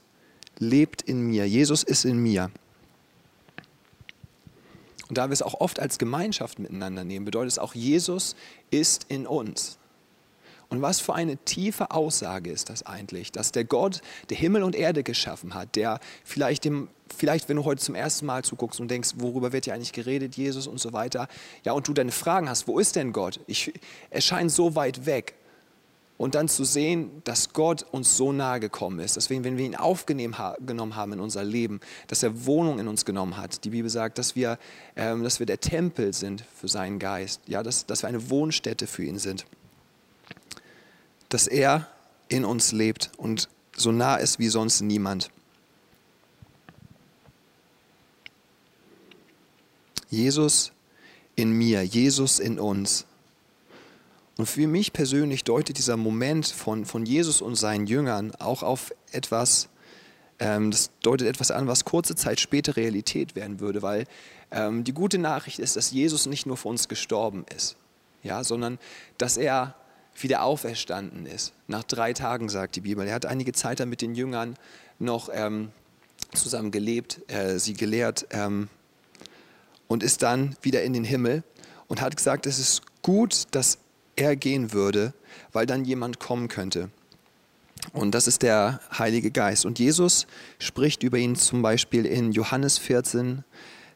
lebt 0.57 1.01
in 1.01 1.21
mir, 1.21 1.47
Jesus 1.47 1.83
ist 1.83 2.05
in 2.05 2.17
mir. 2.17 2.51
Und 5.11 5.17
da 5.17 5.27
wir 5.27 5.33
es 5.33 5.41
auch 5.41 5.55
oft 5.59 5.77
als 5.81 5.97
Gemeinschaft 5.97 6.57
miteinander 6.57 7.03
nehmen, 7.03 7.25
bedeutet 7.25 7.51
es 7.51 7.59
auch, 7.59 7.75
Jesus 7.75 8.37
ist 8.69 9.07
in 9.09 9.27
uns. 9.27 9.77
Und 10.69 10.81
was 10.81 11.01
für 11.01 11.13
eine 11.13 11.35
tiefe 11.35 11.91
Aussage 11.91 12.49
ist 12.49 12.69
das 12.69 12.85
eigentlich, 12.85 13.33
dass 13.33 13.51
der 13.51 13.65
Gott, 13.65 13.99
der 14.29 14.37
Himmel 14.37 14.63
und 14.63 14.73
Erde 14.73 15.03
geschaffen 15.03 15.53
hat, 15.53 15.75
der 15.75 15.99
vielleicht, 16.23 16.63
dem, 16.63 16.87
vielleicht 17.13 17.49
wenn 17.49 17.57
du 17.57 17.65
heute 17.65 17.81
zum 17.81 17.93
ersten 17.93 18.25
Mal 18.25 18.45
zuguckst 18.45 18.79
und 18.79 18.89
denkst, 18.89 19.15
worüber 19.17 19.51
wird 19.51 19.65
hier 19.65 19.73
eigentlich 19.73 19.91
geredet, 19.91 20.37
Jesus 20.37 20.65
und 20.65 20.79
so 20.79 20.93
weiter, 20.93 21.27
ja, 21.65 21.73
und 21.73 21.89
du 21.89 21.93
deine 21.93 22.13
Fragen 22.13 22.47
hast, 22.47 22.69
wo 22.69 22.79
ist 22.79 22.95
denn 22.95 23.11
Gott? 23.11 23.41
Ich, 23.47 23.73
er 24.11 24.21
scheint 24.21 24.49
so 24.49 24.75
weit 24.75 25.05
weg. 25.05 25.33
Und 26.21 26.35
dann 26.35 26.47
zu 26.47 26.63
sehen, 26.63 27.21
dass 27.23 27.53
Gott 27.53 27.83
uns 27.91 28.15
so 28.15 28.31
nahe 28.31 28.59
gekommen 28.59 28.99
ist, 28.99 29.15
deswegen, 29.15 29.43
wenn 29.43 29.57
wir 29.57 29.65
ihn 29.65 29.75
aufgenommen 29.75 30.95
haben 30.95 31.13
in 31.13 31.19
unser 31.19 31.43
Leben, 31.43 31.79
dass 32.07 32.23
er 32.23 32.45
Wohnung 32.45 32.79
in 32.79 32.87
uns 32.87 33.05
genommen 33.05 33.37
hat. 33.37 33.63
Die 33.65 33.71
Bibel 33.71 33.89
sagt, 33.89 34.17
dass 34.17 34.35
wir, 34.35 34.59
ähm, 34.95 35.23
dass 35.23 35.39
wir 35.39 35.45
der 35.45 35.59
Tempel 35.59 36.13
sind 36.13 36.43
für 36.55 36.67
seinen 36.67 36.99
Geist, 36.99 37.41
ja, 37.47 37.63
dass, 37.63 37.85
dass 37.85 38.03
wir 38.03 38.09
eine 38.09 38.29
Wohnstätte 38.29 38.87
für 38.87 39.03
ihn 39.03 39.17
sind 39.17 39.45
dass 41.31 41.47
er 41.47 41.87
in 42.27 42.43
uns 42.45 42.73
lebt 42.73 43.11
und 43.17 43.49
so 43.75 43.91
nah 43.91 44.17
ist 44.17 44.37
wie 44.37 44.49
sonst 44.49 44.81
niemand. 44.81 45.31
Jesus 50.09 50.73
in 51.35 51.53
mir, 51.53 51.83
Jesus 51.83 52.39
in 52.39 52.59
uns. 52.59 53.05
Und 54.37 54.45
für 54.47 54.67
mich 54.67 54.93
persönlich 54.93 55.43
deutet 55.43 55.77
dieser 55.77 55.97
Moment 55.97 56.47
von, 56.47 56.85
von 56.85 57.05
Jesus 57.05 57.41
und 57.41 57.55
seinen 57.55 57.85
Jüngern 57.85 58.33
auch 58.35 58.63
auf 58.63 58.93
etwas, 59.11 59.69
ähm, 60.39 60.71
das 60.71 60.89
deutet 61.01 61.27
etwas 61.27 61.51
an, 61.51 61.67
was 61.67 61.85
kurze 61.85 62.15
Zeit 62.15 62.39
später 62.39 62.75
Realität 62.77 63.35
werden 63.35 63.59
würde, 63.59 63.81
weil 63.81 64.05
ähm, 64.51 64.83
die 64.83 64.93
gute 64.93 65.17
Nachricht 65.17 65.59
ist, 65.59 65.75
dass 65.75 65.91
Jesus 65.91 66.25
nicht 66.25 66.45
nur 66.45 66.57
für 66.57 66.69
uns 66.69 66.87
gestorben 66.87 67.45
ist, 67.55 67.75
ja, 68.23 68.43
sondern 68.43 68.79
dass 69.17 69.37
er 69.37 69.75
wieder 70.19 70.43
auferstanden 70.43 71.25
ist. 71.25 71.53
Nach 71.67 71.83
drei 71.83 72.13
Tagen, 72.13 72.49
sagt 72.49 72.75
die 72.75 72.81
Bibel. 72.81 73.07
Er 73.07 73.15
hat 73.15 73.25
einige 73.25 73.53
Zeit 73.53 73.79
dann 73.79 73.89
mit 73.89 74.01
den 74.01 74.15
Jüngern 74.15 74.55
noch 74.99 75.29
ähm, 75.33 75.71
zusammen 76.33 76.71
gelebt, 76.71 77.21
äh, 77.27 77.59
sie 77.59 77.73
gelehrt 77.73 78.27
ähm, 78.31 78.69
und 79.87 80.03
ist 80.03 80.21
dann 80.21 80.55
wieder 80.61 80.83
in 80.83 80.93
den 80.93 81.03
Himmel 81.03 81.43
und 81.87 82.01
hat 82.01 82.15
gesagt, 82.15 82.45
es 82.45 82.59
ist 82.59 82.83
gut, 83.01 83.47
dass 83.51 83.77
er 84.21 84.35
gehen 84.35 84.73
würde, 84.73 85.13
weil 85.51 85.65
dann 85.65 85.85
jemand 85.85 86.19
kommen 86.19 86.47
könnte. 86.47 86.89
Und 87.93 88.13
das 88.13 88.27
ist 88.27 88.43
der 88.43 88.79
Heilige 88.97 89.31
Geist. 89.31 89.65
Und 89.65 89.79
Jesus 89.79 90.27
spricht 90.59 91.03
über 91.03 91.17
ihn 91.17 91.35
zum 91.35 91.61
Beispiel 91.61 92.05
in 92.05 92.31
Johannes 92.31 92.77
14, 92.77 93.43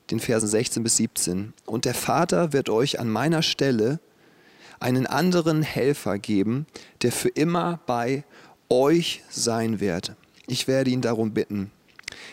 den 0.09 0.19
Versen 0.19 0.47
16 0.47 0.83
bis 0.83 0.97
17. 0.97 1.53
Und 1.65 1.85
der 1.85 1.93
Vater 1.93 2.51
wird 2.51 2.69
euch 2.69 2.99
an 2.99 3.09
meiner 3.09 3.41
Stelle 3.41 3.99
einen 4.79 5.07
anderen 5.07 5.61
Helfer 5.61 6.17
geben, 6.17 6.65
der 7.01 7.11
für 7.11 7.29
immer 7.29 7.79
bei 7.85 8.23
euch 8.69 9.23
sein 9.29 9.79
wird. 9.79 10.15
Ich 10.47 10.67
werde 10.67 10.89
ihn 10.89 11.01
darum 11.01 11.31
bitten. 11.31 11.71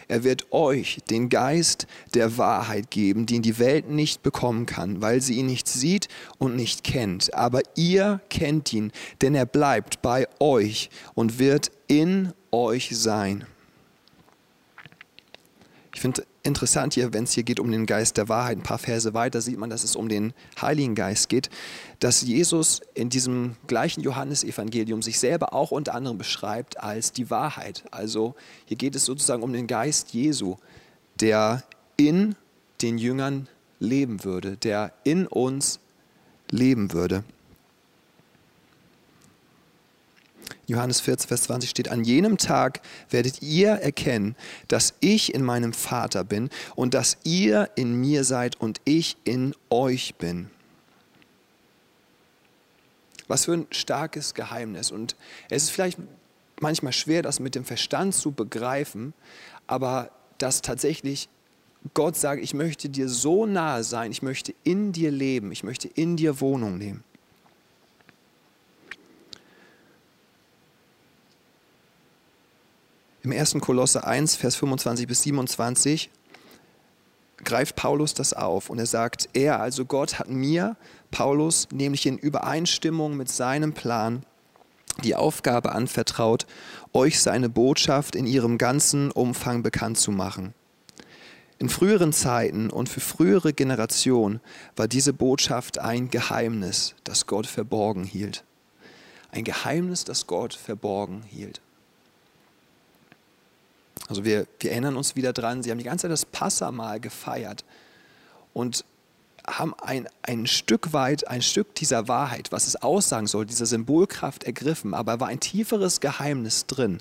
Er 0.09 0.25
wird 0.25 0.53
euch 0.53 0.99
den 1.11 1.29
Geist 1.29 1.87
der 2.15 2.39
Wahrheit 2.39 2.91
geben, 2.91 3.27
den 3.27 3.43
die 3.43 3.59
Welt 3.59 3.91
nicht 3.91 4.23
bekommen 4.23 4.67
kann, 4.67 5.03
weil 5.03 5.21
sie 5.21 5.35
ihn 5.35 5.47
nicht 5.47 5.69
sieht 5.69 6.09
und 6.39 6.57
nicht 6.57 6.85
kennt. 6.85 7.35
Aber 7.35 7.61
ihr 7.77 8.21
kennt 8.29 8.73
ihn, 8.73 8.93
denn 9.21 9.35
er 9.35 9.47
bleibt 9.47 10.03
bei 10.03 10.27
euch 10.41 10.91
und 11.15 11.39
wird 11.39 11.71
in 11.89 12.33
euch 12.51 12.91
sein. 12.93 13.47
Ich 15.95 16.01
finde 16.01 16.25
interessant 16.43 16.95
hier, 16.95 17.13
wenn 17.13 17.25
es 17.25 17.33
hier 17.33 17.43
geht 17.43 17.61
um 17.61 17.71
den 17.71 17.87
Geist 17.87 18.17
der 18.17 18.29
Wahrheit, 18.29 18.59
ein 18.59 18.63
paar 18.63 18.79
Verse 18.79 19.15
weiter 19.15 19.41
sieht 19.41 19.59
man, 19.59 19.71
dass 19.71 19.85
es 19.85 19.97
um 19.97 20.09
den 20.09 20.33
Heiligen 20.61 20.95
Geist 20.95 21.29
geht, 21.29 21.51
dass 22.01 22.23
Jesus 22.23 22.81
in 22.95 23.11
diesem 23.11 23.57
gleichen 23.67 24.03
Johannesevangelium 24.03 25.03
sich 25.03 25.19
selber 25.19 25.55
auch 25.55 25.71
unter 25.71 25.95
anderem 25.95 26.19
beschreibt 26.19 26.81
als 26.81 27.13
die 27.13 27.31
Wahrheit. 27.31 27.85
Also 27.91 28.35
hier 28.65 28.77
geht 28.77 28.97
es 28.97 29.05
sozusagen 29.05 29.43
um 29.43 29.53
den 29.53 29.67
Geist 29.67 30.13
Jesu, 30.13 30.57
der 31.21 31.63
in 31.97 32.35
den 32.81 32.99
Jüngern 32.99 33.49
leben 33.79 34.25
würde, 34.25 34.57
der 34.57 34.93
in 35.05 35.27
uns 35.27 35.79
leben 36.51 36.93
würde. 36.93 37.25
Johannes 40.67 41.01
14, 41.01 41.29
Vers 41.29 41.43
20 41.45 41.71
steht, 41.71 41.89
an 41.89 42.05
jenem 42.05 42.39
Tag 42.39 42.81
werdet 43.11 43.43
ihr 43.43 43.71
erkennen, 43.71 44.37
dass 44.69 44.95
ich 45.01 45.35
in 45.35 45.43
meinem 45.43 45.73
Vater 45.73 46.25
bin 46.25 46.51
und 46.77 46.95
dass 46.95 47.19
ihr 47.25 47.71
in 47.75 47.95
mir 47.95 48.25
seid 48.25 48.61
und 48.61 48.81
ich 48.85 49.17
in 49.25 49.55
euch 49.71 50.15
bin. 50.17 50.51
Was 53.27 53.47
für 53.47 53.55
ein 53.55 53.67
starkes 53.71 54.35
Geheimnis. 54.35 54.91
Und 54.91 55.17
es 55.51 55.65
ist 55.65 55.71
vielleicht 55.71 55.99
manchmal 56.61 56.93
schwer, 56.93 57.23
das 57.23 57.41
mit 57.41 57.55
dem 57.55 57.65
Verstand 57.65 58.15
zu 58.15 58.31
begreifen, 58.31 59.15
aber 59.67 60.11
dass 60.39 60.63
tatsächlich 60.63 61.29
Gott 61.95 62.17
sagt, 62.17 62.43
ich 62.43 62.55
möchte 62.55 62.89
dir 62.89 63.09
so 63.09 63.47
nahe 63.47 63.83
sein, 63.83 64.13
ich 64.13 64.23
möchte 64.23 64.55
in 64.63 64.93
dir 64.93 65.11
leben, 65.11 65.51
ich 65.51 65.65
möchte 65.65 65.89
in 65.89 66.17
dir 66.17 66.41
Wohnung 66.41 66.79
nehmen. 66.79 67.03
Im 73.25 73.31
1. 73.31 73.55
Kolosse 73.61 74.05
1, 74.05 74.35
Vers 74.35 74.57
25 74.57 75.07
bis 75.07 75.23
27 75.23 76.11
greift 77.45 77.77
Paulus 77.77 78.15
das 78.15 78.33
auf 78.33 78.69
und 78.69 78.81
er 78.81 78.87
sagt, 78.87 79.29
er, 79.33 79.61
also 79.61 79.85
Gott, 79.85 80.19
hat 80.19 80.29
mir, 80.29 80.77
Paulus, 81.13 81.69
nämlich 81.73 82.07
in 82.07 82.19
Übereinstimmung 82.19 83.17
mit 83.17 83.29
seinem 83.29 83.75
Plan, 83.75 84.25
die 85.05 85.15
Aufgabe 85.15 85.73
anvertraut, 85.73 86.47
euch 86.93 87.21
seine 87.21 87.49
Botschaft 87.49 88.17
in 88.17 88.27
ihrem 88.27 88.59
ganzen 88.59 89.13
Umfang 89.13 89.63
bekannt 89.63 89.99
zu 89.99 90.11
machen. 90.11 90.53
In 91.61 91.69
früheren 91.69 92.13
Zeiten 92.13 92.71
und 92.71 92.89
für 92.89 93.01
frühere 93.01 93.53
Generationen 93.53 94.41
war 94.75 94.89
diese 94.89 95.13
Botschaft 95.13 95.79
ein 95.79 96.11
Geheimnis, 96.11 96.97
das 97.05 97.27
Gott 97.27 97.47
verborgen 97.47 98.03
hielt. 98.03 98.43
Ein 99.31 99.45
Geheimnis, 99.45 100.05
das 100.05 100.27
Gott 100.27 100.55
verborgen 100.55 101.23
hielt. 101.23 101.61
Also 104.09 104.25
wir, 104.25 104.47
wir 104.61 104.73
erinnern 104.73 104.97
uns 104.97 105.17
wieder 105.17 105.33
dran, 105.33 105.63
sie 105.63 105.71
haben 105.71 105.79
die 105.79 105.85
ganze 105.85 106.03
Zeit 106.03 106.13
das 106.13 106.27
Passamal 106.27 107.01
gefeiert 107.01 107.65
und 108.53 108.85
haben 109.47 109.75
ein, 109.81 110.09
ein 110.23 110.47
Stück 110.47 110.93
weit, 110.93 111.27
ein 111.29 111.43
Stück 111.43 111.75
dieser 111.75 112.09
Wahrheit, 112.09 112.53
was 112.53 112.67
es 112.67 112.77
aussagen 112.77 113.27
soll, 113.27 113.47
dieser 113.47 113.67
Symbolkraft 113.67 114.45
ergriffen, 114.45 114.95
aber 114.95 115.21
war 115.21 115.29
ein 115.29 115.41
tieferes 115.41 116.01
Geheimnis 116.01 116.67
drin. 116.67 116.99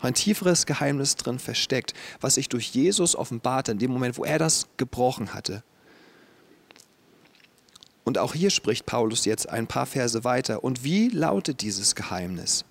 Ein 0.00 0.14
tieferes 0.14 0.66
Geheimnis 0.66 1.16
drin 1.16 1.38
versteckt, 1.38 1.94
was 2.20 2.34
sich 2.34 2.48
durch 2.48 2.68
Jesus 2.68 3.16
offenbarte 3.16 3.72
in 3.72 3.78
dem 3.78 3.90
Moment, 3.90 4.18
wo 4.18 4.24
er 4.24 4.38
das 4.38 4.66
gebrochen 4.76 5.32
hatte. 5.32 5.62
Und 8.04 8.18
auch 8.18 8.34
hier 8.34 8.50
spricht 8.50 8.86
Paulus 8.86 9.24
jetzt 9.24 9.48
ein 9.48 9.66
paar 9.66 9.86
Verse 9.86 10.22
weiter. 10.22 10.62
Und 10.62 10.84
wie 10.84 11.08
lautet 11.08 11.62
dieses 11.62 11.94
Geheimnis? 11.94 12.64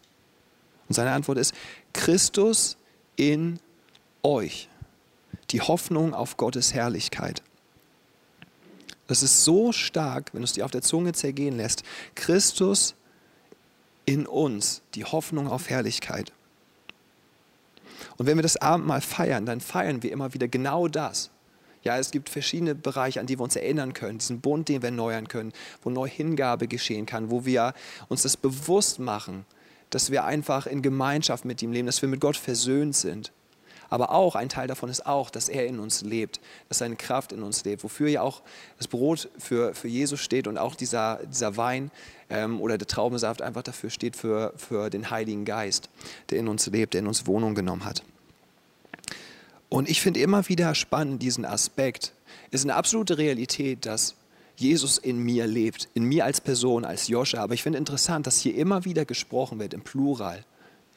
Und 0.88 0.96
seine 0.96 1.12
Antwort 1.12 1.40
ist, 1.40 1.54
Christus 1.94 2.78
in 3.16 3.60
euch. 4.24 4.70
Die 5.52 5.62
Hoffnung 5.62 6.14
auf 6.14 6.38
Gottes 6.38 6.74
Herrlichkeit. 6.74 7.44
Das 9.08 9.22
ist 9.22 9.44
so 9.44 9.72
stark, 9.72 10.34
wenn 10.34 10.42
du 10.42 10.46
es 10.46 10.54
dir 10.54 10.66
auf 10.66 10.72
der 10.72 10.82
Zunge 10.82 11.14
zergehen 11.14 11.58
lässt. 11.58 11.84
Christus 12.16 12.96
in 14.06 14.26
uns, 14.26 14.82
die 14.96 15.06
Hoffnung 15.06 15.48
auf 15.48 15.70
Herrlichkeit. 15.70 16.32
Und 18.18 18.26
wenn 18.26 18.38
wir 18.38 18.44
das 18.44 18.58
Abendmahl 18.58 19.02
feiern, 19.02 19.46
dann 19.46 19.62
feiern 19.62 20.04
wir 20.04 20.12
immer 20.12 20.34
wieder 20.34 20.48
genau 20.48 20.88
das. 20.88 21.30
Ja, 21.84 21.98
es 22.00 22.10
gibt 22.10 22.30
verschiedene 22.30 22.74
Bereiche, 22.74 23.20
an 23.20 23.28
die 23.28 23.38
wir 23.38 23.44
uns 23.44 23.56
erinnern 23.56 23.94
können, 23.94 24.18
diesen 24.18 24.42
Bund, 24.42 24.70
den 24.70 24.82
wir 24.82 24.90
erneuern 24.90 25.28
können, 25.28 25.54
wo 25.84 25.92
neue 25.92 26.10
Hingabe 26.10 26.68
geschehen 26.68 27.06
kann, 27.06 27.30
wo 27.30 27.46
wir 27.46 27.74
uns 28.08 28.24
das 28.24 28.38
bewusst 28.38 28.98
machen, 28.98 29.46
dass 29.96 30.12
wir 30.12 30.26
einfach 30.26 30.68
in 30.68 30.82
Gemeinschaft 30.82 31.46
mit 31.46 31.62
ihm 31.62 31.72
leben, 31.72 31.86
dass 31.86 32.02
wir 32.02 32.10
mit 32.10 32.20
Gott 32.20 32.36
versöhnt 32.36 32.98
sind. 32.98 33.32
Aber 33.90 34.12
auch 34.12 34.36
ein 34.36 34.50
Teil 34.50 34.68
davon 34.68 34.90
ist 34.90 35.06
auch, 35.06 35.30
dass 35.30 35.48
er 35.48 35.68
in 35.68 35.80
uns 35.80 36.02
lebt, 36.02 36.42
dass 36.68 36.80
seine 36.80 36.98
Kraft 36.98 37.32
in 37.32 37.42
uns 37.42 37.64
lebt, 37.64 37.82
wofür 37.82 38.10
ja 38.10 38.22
auch 38.22 38.42
das 38.78 38.90
Brot 38.90 39.30
für, 39.38 39.74
für 39.74 39.88
Jesus 39.88 40.20
steht 40.20 40.48
und 40.48 40.58
auch 40.58 40.76
dieser, 40.76 41.22
dieser 41.32 41.56
Wein 41.56 41.92
ähm, 42.30 42.60
oder 42.60 42.78
der 42.78 42.88
Traubensaft 42.88 43.42
einfach 43.42 43.64
dafür 43.64 43.90
steht 43.90 44.18
für, 44.18 44.52
für 44.58 44.90
den 44.90 45.12
Heiligen 45.12 45.46
Geist, 45.46 45.90
der 46.30 46.40
in 46.40 46.50
uns 46.50 46.68
lebt, 46.68 46.94
der 46.94 47.00
in 47.00 47.08
uns 47.08 47.26
Wohnung 47.26 47.56
genommen 47.56 47.86
hat. 47.86 48.04
Und 49.70 49.90
ich 49.90 50.02
finde 50.02 50.20
immer 50.20 50.50
wieder 50.50 50.76
spannend 50.76 51.22
diesen 51.22 51.46
Aspekt. 51.46 52.12
Es 52.52 52.60
ist 52.60 52.66
eine 52.66 52.76
absolute 52.76 53.18
Realität, 53.18 53.86
dass 53.86 54.16
Jesus 54.58 54.98
in 54.98 55.18
mir 55.18 55.48
lebt, 55.48 55.90
in 55.94 56.04
mir 56.04 56.26
als 56.26 56.42
Person, 56.42 56.86
als 56.86 57.08
Joscha. 57.08 57.42
Aber 57.42 57.54
ich 57.54 57.64
finde 57.64 57.80
interessant, 57.80 58.28
dass 58.28 58.40
hier 58.40 58.56
immer 58.56 58.86
wieder 58.86 59.06
gesprochen 59.06 59.60
wird 59.60 59.74
im 59.74 59.82
Plural. 59.82 60.46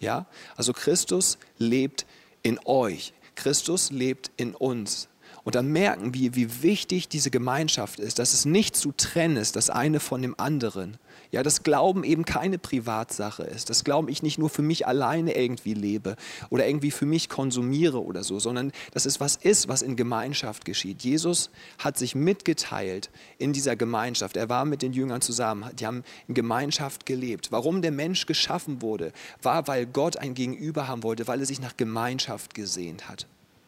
Ja? 0.00 0.26
Also 0.56 0.72
Christus 0.72 1.38
lebt 1.58 2.06
in 2.42 2.58
euch. 2.64 3.12
Christus 3.34 3.90
lebt 3.90 4.30
in 4.36 4.54
uns. 4.54 5.08
Und 5.44 5.54
dann 5.54 5.68
merken 5.68 6.14
wir, 6.14 6.34
wie 6.34 6.62
wichtig 6.62 7.08
diese 7.08 7.30
Gemeinschaft 7.30 8.00
ist, 8.00 8.18
dass 8.18 8.34
es 8.34 8.44
nicht 8.44 8.76
zu 8.76 8.92
trennen 8.92 9.36
ist, 9.36 9.56
das 9.56 9.70
eine 9.70 10.00
von 10.00 10.20
dem 10.20 10.38
anderen. 10.38 10.98
Ja, 11.30 11.42
dass 11.42 11.62
Glauben 11.62 12.04
eben 12.04 12.24
keine 12.24 12.58
Privatsache 12.58 13.42
ist, 13.42 13.68
dass 13.68 13.84
Glauben 13.84 14.08
ich 14.08 14.22
nicht 14.22 14.38
nur 14.38 14.48
für 14.48 14.62
mich 14.62 14.86
alleine 14.86 15.36
irgendwie 15.36 15.74
lebe 15.74 16.16
oder 16.48 16.66
irgendwie 16.66 16.90
für 16.90 17.04
mich 17.04 17.28
konsumiere 17.28 18.02
oder 18.02 18.24
so, 18.24 18.38
sondern 18.38 18.72
dass 18.92 19.04
es 19.04 19.20
was 19.20 19.36
ist, 19.36 19.68
was 19.68 19.82
in 19.82 19.94
Gemeinschaft 19.94 20.64
geschieht. 20.64 21.02
Jesus 21.02 21.50
hat 21.78 21.98
sich 21.98 22.14
mitgeteilt 22.14 23.10
in 23.36 23.52
dieser 23.52 23.76
Gemeinschaft. 23.76 24.38
Er 24.38 24.48
war 24.48 24.64
mit 24.64 24.80
den 24.80 24.94
Jüngern 24.94 25.20
zusammen, 25.20 25.68
die 25.78 25.86
haben 25.86 26.02
in 26.28 26.34
Gemeinschaft 26.34 27.04
gelebt. 27.04 27.52
Warum 27.52 27.82
der 27.82 27.92
Mensch 27.92 28.24
geschaffen 28.24 28.80
wurde, 28.80 29.12
war, 29.42 29.68
weil 29.68 29.84
Gott 29.84 30.16
ein 30.16 30.32
Gegenüber 30.32 30.88
haben 30.88 31.02
wollte, 31.02 31.26
weil 31.28 31.40
er 31.40 31.46
sich 31.46 31.60
nach 31.60 31.76
Gemeinschaft 31.76 32.54
gesehnt 32.54 33.06
hat. 33.06 33.26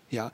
Ja, 0.08 0.32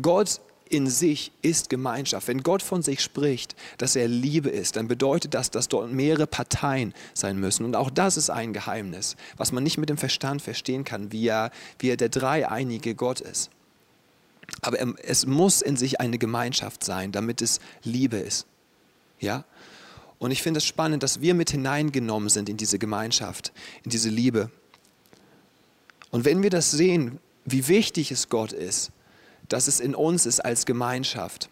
Gott 0.00 0.40
in 0.74 0.88
sich 0.88 1.30
ist 1.40 1.70
Gemeinschaft. 1.70 2.26
Wenn 2.26 2.42
Gott 2.42 2.60
von 2.60 2.82
sich 2.82 3.00
spricht, 3.00 3.54
dass 3.78 3.94
er 3.94 4.08
Liebe 4.08 4.50
ist, 4.50 4.74
dann 4.74 4.88
bedeutet 4.88 5.32
das, 5.32 5.50
dass 5.52 5.68
dort 5.68 5.92
mehrere 5.92 6.26
Parteien 6.26 6.92
sein 7.14 7.38
müssen. 7.38 7.64
Und 7.64 7.76
auch 7.76 7.90
das 7.90 8.16
ist 8.16 8.28
ein 8.28 8.52
Geheimnis, 8.52 9.14
was 9.36 9.52
man 9.52 9.62
nicht 9.62 9.78
mit 9.78 9.88
dem 9.88 9.96
Verstand 9.96 10.42
verstehen 10.42 10.84
kann, 10.84 11.12
wie 11.12 11.28
er, 11.28 11.52
wie 11.78 11.90
er 11.90 11.96
der 11.96 12.08
dreieinige 12.08 12.96
Gott 12.96 13.20
ist. 13.20 13.50
Aber 14.62 14.78
es 15.04 15.26
muss 15.26 15.62
in 15.62 15.76
sich 15.76 16.00
eine 16.00 16.18
Gemeinschaft 16.18 16.82
sein, 16.82 17.12
damit 17.12 17.40
es 17.40 17.60
Liebe 17.84 18.16
ist. 18.16 18.46
Ja? 19.20 19.44
Und 20.18 20.32
ich 20.32 20.42
finde 20.42 20.58
es 20.58 20.64
spannend, 20.64 21.04
dass 21.04 21.20
wir 21.20 21.34
mit 21.34 21.52
hineingenommen 21.52 22.30
sind 22.30 22.48
in 22.48 22.56
diese 22.56 22.80
Gemeinschaft, 22.80 23.52
in 23.84 23.90
diese 23.90 24.08
Liebe. 24.08 24.50
Und 26.10 26.24
wenn 26.24 26.42
wir 26.42 26.50
das 26.50 26.72
sehen, 26.72 27.20
wie 27.44 27.68
wichtig 27.68 28.10
es 28.10 28.28
Gott 28.28 28.52
ist, 28.52 28.90
dass 29.48 29.68
es 29.68 29.80
in 29.80 29.94
uns 29.94 30.26
ist 30.26 30.40
als 30.40 30.66
Gemeinschaft, 30.66 31.48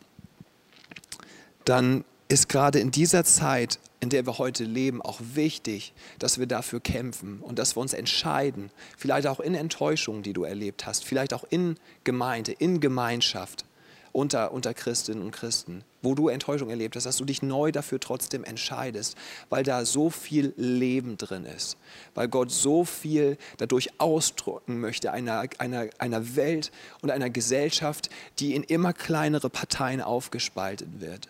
dann 1.65 2.05
ist 2.29 2.49
gerade 2.49 2.81
in 2.81 2.91
dieser 2.91 3.25
Zeit, 3.25 3.79
in 4.01 4.09
der 4.09 4.27
wir 4.27 4.39
heute 4.39 4.65
leben, 4.65 5.01
auch 5.03 5.21
wichtig, 5.35 5.93
dass 6.19 6.39
wir 6.39 6.47
dafür 6.47 6.81
kämpfen 6.81 7.41
und 7.41 7.59
dass 7.59 7.77
wir 7.77 7.81
uns 7.81 7.93
entscheiden, 7.93 8.71
vielleicht 8.97 9.27
auch 9.29 9.39
in 9.39 9.55
Enttäuschungen, 9.55 10.23
die 10.23 10.33
du 10.33 10.45
erlebt 10.45 10.87
hast, 10.87 11.05
vielleicht 11.05 11.35
auch 11.35 11.45
in 11.51 11.77
Gemeinde, 12.03 12.53
in 12.53 12.81
Gemeinschaft, 12.81 13.65
unter, 14.11 14.53
unter 14.53 14.75
Christinnen 14.75 15.23
und 15.23 15.31
Christen, 15.31 15.85
wo 16.03 16.15
du 16.15 16.29
Enttäuschung 16.29 16.71
erlebt 16.71 16.97
hast, 16.97 17.05
dass 17.05 17.17
du 17.17 17.25
dich 17.25 17.43
neu 17.43 17.73
dafür 17.73 18.01
trotzdem 18.01 18.45
entscheidest, 18.45 19.17
weil 19.49 19.63
da 19.63 19.85
so 19.85 20.11
viel 20.11 20.53
Leben 20.57 21.17
drin 21.17 21.45
ist, 21.45 21.77
weil 22.15 22.29
Gott 22.29 22.51
so 22.51 22.85
viel 22.85 23.39
dadurch 23.59 23.89
ausdrücken 23.99 24.81
möchte, 24.81 25.13
einer, 25.13 25.45
einer, 25.59 25.87
einer 25.99 26.37
Welt 26.37 26.73
und 27.01 27.11
einer 27.11 27.31
Gesellschaft, 27.31 28.11
die 28.39 28.55
in 28.55 28.63
immer 28.65 28.93
kleinere 28.93 29.51
Parteien 29.51 30.01
aufgespalten 30.01 31.01
wird. 31.01 31.29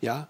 Ja? 0.00 0.28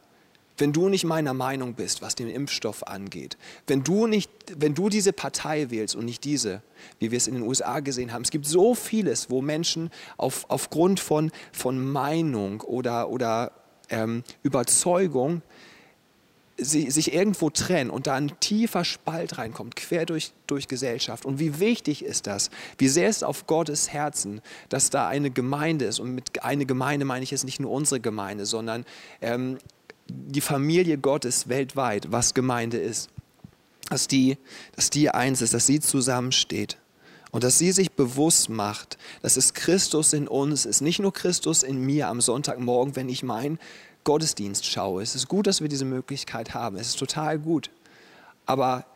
wenn 0.58 0.72
du 0.72 0.88
nicht 0.88 1.04
meiner 1.04 1.34
Meinung 1.34 1.74
bist, 1.74 2.02
was 2.02 2.14
den 2.14 2.28
Impfstoff 2.28 2.86
angeht, 2.86 3.36
wenn 3.66 3.82
du, 3.82 4.06
nicht, 4.06 4.30
wenn 4.56 4.74
du 4.74 4.88
diese 4.88 5.12
Partei 5.12 5.70
wählst 5.70 5.96
und 5.96 6.04
nicht 6.04 6.24
diese, 6.24 6.62
wie 6.98 7.10
wir 7.10 7.16
es 7.16 7.26
in 7.26 7.34
den 7.34 7.42
USA 7.42 7.80
gesehen 7.80 8.12
haben, 8.12 8.22
es 8.22 8.30
gibt 8.30 8.46
so 8.46 8.74
vieles, 8.74 9.30
wo 9.30 9.42
Menschen 9.42 9.90
auf, 10.16 10.46
aufgrund 10.48 11.00
von, 11.00 11.32
von 11.52 11.84
Meinung 11.84 12.60
oder, 12.60 13.08
oder 13.08 13.52
ähm, 13.94 14.24
Überzeugung 14.42 15.42
sich 16.56 17.12
irgendwo 17.12 17.50
trennen 17.50 17.90
und 17.90 18.06
da 18.06 18.14
ein 18.14 18.30
tiefer 18.38 18.84
Spalt 18.84 19.38
reinkommt, 19.38 19.74
quer 19.74 20.06
durch, 20.06 20.32
durch 20.46 20.68
Gesellschaft. 20.68 21.24
Und 21.24 21.40
wie 21.40 21.58
wichtig 21.58 22.04
ist 22.04 22.28
das? 22.28 22.48
Wie 22.78 22.86
sehr 22.86 23.08
ist 23.08 23.24
auf 23.24 23.48
Gottes 23.48 23.92
Herzen, 23.92 24.40
dass 24.68 24.88
da 24.88 25.08
eine 25.08 25.30
Gemeinde 25.30 25.84
ist? 25.86 25.98
Und 25.98 26.14
mit 26.14 26.44
eine 26.44 26.64
Gemeinde 26.64 27.04
meine 27.04 27.24
ich 27.24 27.32
jetzt 27.32 27.44
nicht 27.44 27.58
nur 27.58 27.72
unsere 27.72 27.98
Gemeinde, 27.98 28.46
sondern 28.46 28.84
ähm, 29.20 29.58
die 30.06 30.40
Familie 30.40 30.96
Gottes 30.96 31.48
weltweit, 31.48 32.12
was 32.12 32.34
Gemeinde 32.34 32.76
ist. 32.76 33.10
Dass 33.90 34.06
die, 34.06 34.38
dass 34.76 34.90
die 34.90 35.10
eins 35.10 35.42
ist, 35.42 35.54
dass 35.54 35.66
sie 35.66 35.80
zusammensteht. 35.80 36.78
Und 37.34 37.42
dass 37.42 37.58
sie 37.58 37.72
sich 37.72 37.90
bewusst 37.90 38.48
macht, 38.48 38.96
dass 39.20 39.36
es 39.36 39.54
Christus 39.54 40.12
in 40.12 40.28
uns 40.28 40.66
ist, 40.66 40.82
nicht 40.82 41.00
nur 41.00 41.12
Christus 41.12 41.64
in 41.64 41.80
mir 41.80 42.06
am 42.06 42.20
Sonntagmorgen, 42.20 42.94
wenn 42.94 43.08
ich 43.08 43.24
meinen 43.24 43.58
Gottesdienst 44.04 44.64
schaue. 44.64 45.02
Es 45.02 45.16
ist 45.16 45.26
gut, 45.26 45.48
dass 45.48 45.60
wir 45.60 45.66
diese 45.66 45.84
Möglichkeit 45.84 46.54
haben. 46.54 46.76
Es 46.76 46.86
ist 46.86 46.98
total 47.00 47.40
gut. 47.40 47.70
Aber 48.46 48.86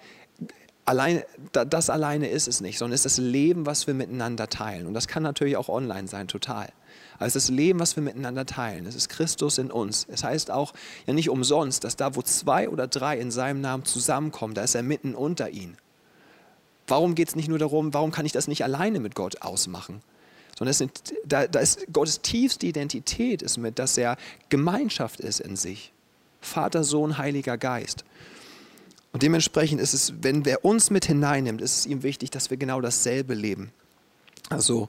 allein, 0.85 1.25
das 1.50 1.90
alleine 1.90 2.28
ist 2.28 2.47
es 2.47 2.61
nicht, 2.61 2.78
sondern 2.78 2.95
es 2.95 3.04
ist 3.04 3.18
das 3.18 3.25
Leben, 3.25 3.66
was 3.66 3.88
wir 3.88 3.95
miteinander 3.95 4.49
teilen. 4.49 4.87
Und 4.87 4.95
das 4.95 5.09
kann 5.09 5.25
natürlich 5.25 5.57
auch 5.57 5.68
online 5.68 6.07
sein, 6.07 6.28
total. 6.28 6.68
Aber 7.16 7.26
es 7.26 7.35
ist 7.35 7.49
das 7.49 7.57
Leben, 7.57 7.80
was 7.80 7.97
wir 7.97 8.04
miteinander 8.04 8.47
teilen. 8.47 8.87
Es 8.87 8.95
ist 8.95 9.09
Christus 9.09 9.59
in 9.59 9.73
uns. 9.73 10.07
Es 10.09 10.23
heißt 10.23 10.52
auch 10.52 10.75
ja 11.09 11.12
nicht 11.12 11.28
umsonst, 11.28 11.83
dass 11.83 11.97
da, 11.97 12.14
wo 12.14 12.23
zwei 12.23 12.68
oder 12.68 12.87
drei 12.87 13.18
in 13.18 13.33
seinem 13.33 13.61
Namen 13.61 13.85
zusammenkommen, 13.85 14.54
da 14.54 14.62
ist 14.62 14.76
er 14.76 14.85
mitten 14.85 15.16
unter 15.16 15.50
ihnen. 15.50 15.76
Warum 16.88 17.14
geht 17.14 17.28
es 17.28 17.37
nicht 17.37 17.49
nur 17.49 17.59
darum, 17.59 17.95
warum 17.95 18.11
kann 18.11 18.26
ich 18.26 18.33
das 18.33 18.49
nicht 18.49 18.64
alleine 18.64 18.99
mit 18.99 19.14
Gott 19.14 19.42
ausmachen? 19.42 20.02
Sondern 20.59 20.75
sind, 20.75 21.14
da, 21.25 21.47
da 21.47 21.61
ist 21.61 21.87
Gottes 21.92 22.21
tiefste 22.21 22.66
Identität 22.66 23.42
ist 23.42 23.59
mit, 23.59 23.78
dass 23.78 23.97
er 23.97 24.16
Gemeinschaft 24.49 25.21
ist 25.21 25.40
in 25.40 25.54
sich. 25.54 25.92
Vater, 26.40 26.83
Sohn, 26.83 27.18
Heiliger 27.18 27.59
Geist. 27.59 28.04
Und 29.12 29.23
dementsprechend 29.23 29.80
ist 29.80 29.95
es, 29.95 30.14
wenn 30.21 30.45
wer 30.45 30.64
uns 30.64 30.90
mit 30.90 31.04
hineinnimmt, 31.04 31.61
ist 31.61 31.78
es 31.78 31.87
ihm 31.87 32.02
wichtig, 32.02 32.30
dass 32.30 32.50
wir 32.50 32.57
genau 32.57 32.80
dasselbe 32.80 33.35
leben. 33.35 33.73
Also 34.50 34.88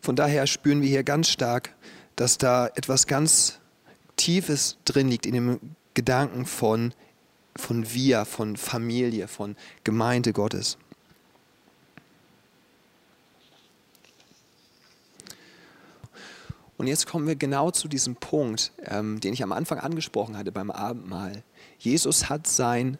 von 0.00 0.16
daher 0.16 0.46
spüren 0.46 0.82
wir 0.82 0.88
hier 0.88 1.04
ganz 1.04 1.28
stark, 1.28 1.74
dass 2.16 2.38
da 2.38 2.68
etwas 2.68 3.06
ganz 3.06 3.58
Tiefes 4.16 4.76
drin 4.84 5.08
liegt 5.08 5.26
in 5.26 5.34
dem 5.34 5.60
Gedanken 5.94 6.46
von, 6.46 6.92
von 7.56 7.92
wir, 7.92 8.24
von 8.24 8.56
Familie, 8.56 9.28
von 9.28 9.56
Gemeinde 9.82 10.32
Gottes. 10.32 10.78
Und 16.76 16.86
jetzt 16.86 17.06
kommen 17.06 17.26
wir 17.26 17.36
genau 17.36 17.70
zu 17.70 17.88
diesem 17.88 18.16
Punkt, 18.16 18.72
ähm, 18.84 19.20
den 19.20 19.32
ich 19.32 19.42
am 19.42 19.52
Anfang 19.52 19.78
angesprochen 19.78 20.36
hatte 20.36 20.52
beim 20.52 20.70
Abendmahl. 20.70 21.44
Jesus 21.78 22.28
hat 22.28 22.46
sein, 22.46 22.98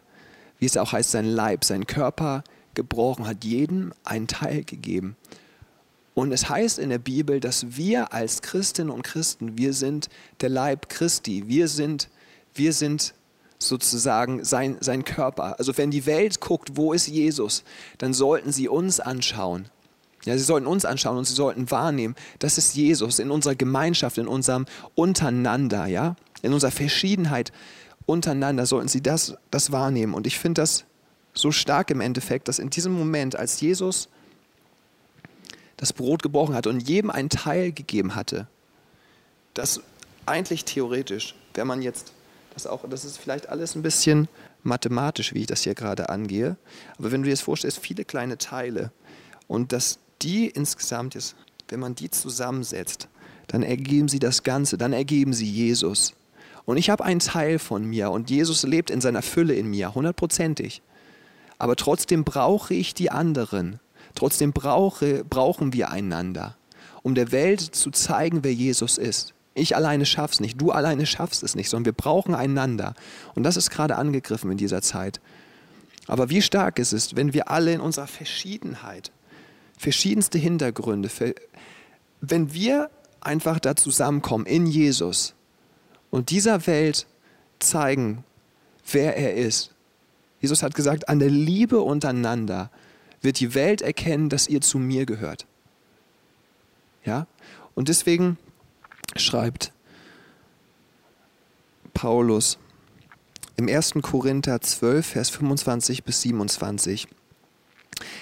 wie 0.59 0.65
es 0.65 0.77
auch 0.77 0.93
heißt, 0.93 1.11
sein 1.11 1.25
Leib, 1.25 1.65
sein 1.65 1.85
Körper 1.85 2.43
gebrochen, 2.73 3.27
hat 3.27 3.43
jedem 3.43 3.93
einen 4.03 4.27
Teil 4.27 4.63
gegeben. 4.63 5.17
Und 6.13 6.31
es 6.31 6.47
heißt 6.47 6.79
in 6.79 6.89
der 6.89 6.99
Bibel, 6.99 7.41
dass 7.41 7.75
wir 7.75 8.13
als 8.13 8.41
Christinnen 8.41 8.89
und 8.89 9.03
Christen, 9.03 9.57
wir 9.57 9.73
sind 9.73 10.07
der 10.39 10.49
Leib 10.49 10.87
Christi, 10.87 11.47
wir 11.47 11.67
sind, 11.67 12.09
wir 12.53 12.71
sind 12.71 13.13
sozusagen 13.59 14.45
sein, 14.45 14.77
sein 14.79 15.03
Körper. 15.03 15.59
Also 15.59 15.77
wenn 15.77 15.91
die 15.91 16.05
Welt 16.05 16.39
guckt, 16.39 16.71
wo 16.75 16.93
ist 16.93 17.07
Jesus, 17.07 17.63
dann 17.97 18.13
sollten 18.13 18.53
sie 18.53 18.69
uns 18.69 19.01
anschauen. 19.01 19.69
Ja, 20.25 20.37
sie 20.37 20.43
sollten 20.43 20.67
uns 20.67 20.85
anschauen 20.85 21.17
und 21.17 21.25
sie 21.25 21.33
sollten 21.33 21.69
wahrnehmen, 21.71 22.15
das 22.39 22.57
ist 22.57 22.75
Jesus 22.75 23.19
in 23.19 23.31
unserer 23.31 23.55
Gemeinschaft, 23.55 24.17
in 24.17 24.27
unserem 24.27 24.65
Untereinander, 24.95 25.85
ja, 25.85 26.15
in 26.41 26.53
unserer 26.53 26.71
Verschiedenheit 26.71 27.51
untereinander 28.05 28.65
sollten 28.65 28.87
sie 28.87 29.01
das, 29.01 29.35
das 29.51 29.71
wahrnehmen. 29.71 30.13
Und 30.13 30.27
ich 30.27 30.37
finde 30.37 30.61
das 30.61 30.85
so 31.33 31.51
stark 31.51 31.89
im 31.91 32.01
Endeffekt, 32.01 32.47
dass 32.47 32.59
in 32.59 32.69
diesem 32.69 32.93
Moment, 32.93 33.35
als 33.35 33.61
Jesus 33.61 34.09
das 35.77 35.91
Brot 35.91 36.23
gebrochen 36.23 36.55
hatte 36.55 36.69
und 36.69 36.87
jedem 36.87 37.09
einen 37.09 37.29
Teil 37.29 37.71
gegeben 37.71 38.15
hatte, 38.15 38.47
das 39.53 39.81
eigentlich 40.25 40.65
theoretisch, 40.65 41.35
wenn 41.53 41.67
man 41.67 41.81
jetzt 41.81 42.13
das 42.53 42.67
auch, 42.67 42.87
das 42.89 43.03
ist 43.03 43.17
vielleicht 43.17 43.49
alles 43.49 43.75
ein 43.75 43.81
bisschen 43.81 44.29
mathematisch, 44.63 45.33
wie 45.33 45.41
ich 45.41 45.47
das 45.47 45.61
hier 45.61 45.75
gerade 45.75 46.09
angehe, 46.09 46.55
aber 46.97 47.11
wenn 47.11 47.21
du 47.21 47.25
dir 47.25 47.33
das 47.33 47.41
vorstellst, 47.41 47.79
viele 47.79 48.05
kleine 48.05 48.37
Teile 48.37 48.91
und 49.47 49.73
dass 49.73 49.99
die 50.25 50.47
insgesamt 50.47 51.15
ist, 51.15 51.35
wenn 51.69 51.79
man 51.79 51.95
die 51.95 52.09
zusammensetzt, 52.09 53.07
dann 53.47 53.63
ergeben 53.63 54.09
sie 54.09 54.19
das 54.19 54.43
Ganze, 54.43 54.77
dann 54.77 54.91
ergeben 54.91 55.33
sie 55.33 55.49
Jesus. 55.49 56.13
Und 56.65 56.77
ich 56.77 56.89
habe 56.89 57.05
einen 57.05 57.19
Teil 57.19 57.59
von 57.59 57.85
mir 57.85 58.09
und 58.09 58.29
Jesus 58.29 58.63
lebt 58.63 58.89
in 58.89 59.01
seiner 59.01 59.21
Fülle 59.21 59.53
in 59.53 59.69
mir, 59.69 59.93
hundertprozentig. 59.93 60.81
Aber 61.59 61.75
trotzdem 61.75 62.23
brauche 62.23 62.73
ich 62.73 62.93
die 62.93 63.11
anderen. 63.11 63.79
Trotzdem 64.15 64.51
brauche, 64.51 65.23
brauchen 65.23 65.73
wir 65.73 65.91
einander, 65.91 66.55
um 67.03 67.15
der 67.15 67.31
Welt 67.31 67.61
zu 67.61 67.91
zeigen, 67.91 68.43
wer 68.43 68.53
Jesus 68.53 68.97
ist. 68.97 69.33
Ich 69.53 69.75
alleine 69.75 70.05
schaff's 70.05 70.39
nicht, 70.39 70.59
du 70.59 70.71
alleine 70.71 71.05
schaffst 71.05 71.43
es 71.43 71.55
nicht, 71.55 71.69
sondern 71.69 71.85
wir 71.85 71.93
brauchen 71.93 72.33
einander. 72.33 72.93
Und 73.35 73.43
das 73.43 73.57
ist 73.57 73.69
gerade 73.69 73.95
angegriffen 73.95 74.51
in 74.51 74.57
dieser 74.57 74.81
Zeit. 74.81 75.21
Aber 76.07 76.29
wie 76.29 76.41
stark 76.41 76.79
ist 76.79 76.93
es, 76.93 77.15
wenn 77.15 77.33
wir 77.33 77.49
alle 77.49 77.73
in 77.73 77.79
unserer 77.79 78.07
Verschiedenheit, 78.07 79.11
verschiedenste 79.77 80.37
Hintergründe, 80.37 81.09
wenn 82.21 82.53
wir 82.53 82.89
einfach 83.21 83.59
da 83.59 83.75
zusammenkommen 83.75 84.45
in 84.45 84.67
Jesus 84.67 85.33
und 86.11 86.29
dieser 86.29 86.67
Welt 86.67 87.07
zeigen, 87.59 88.23
wer 88.91 89.17
er 89.17 89.35
ist. 89.35 89.71
Jesus 90.39 90.63
hat 90.63 90.75
gesagt, 90.75 91.09
an 91.09 91.19
der 91.19 91.29
Liebe 91.29 91.81
untereinander 91.81 92.69
wird 93.21 93.39
die 93.39 93.53
Welt 93.53 93.81
erkennen, 93.81 94.29
dass 94.29 94.47
ihr 94.47 94.61
zu 94.61 94.77
mir 94.77 95.05
gehört. 95.05 95.45
Ja? 97.03 97.27
Und 97.73 97.89
deswegen 97.89 98.37
schreibt 99.15 99.71
Paulus 101.93 102.59
im 103.57 103.67
1. 103.67 103.93
Korinther 104.01 104.61
12, 104.61 105.05
Vers 105.05 105.29
25 105.29 106.03
bis 106.03 106.21
27. 106.21 107.07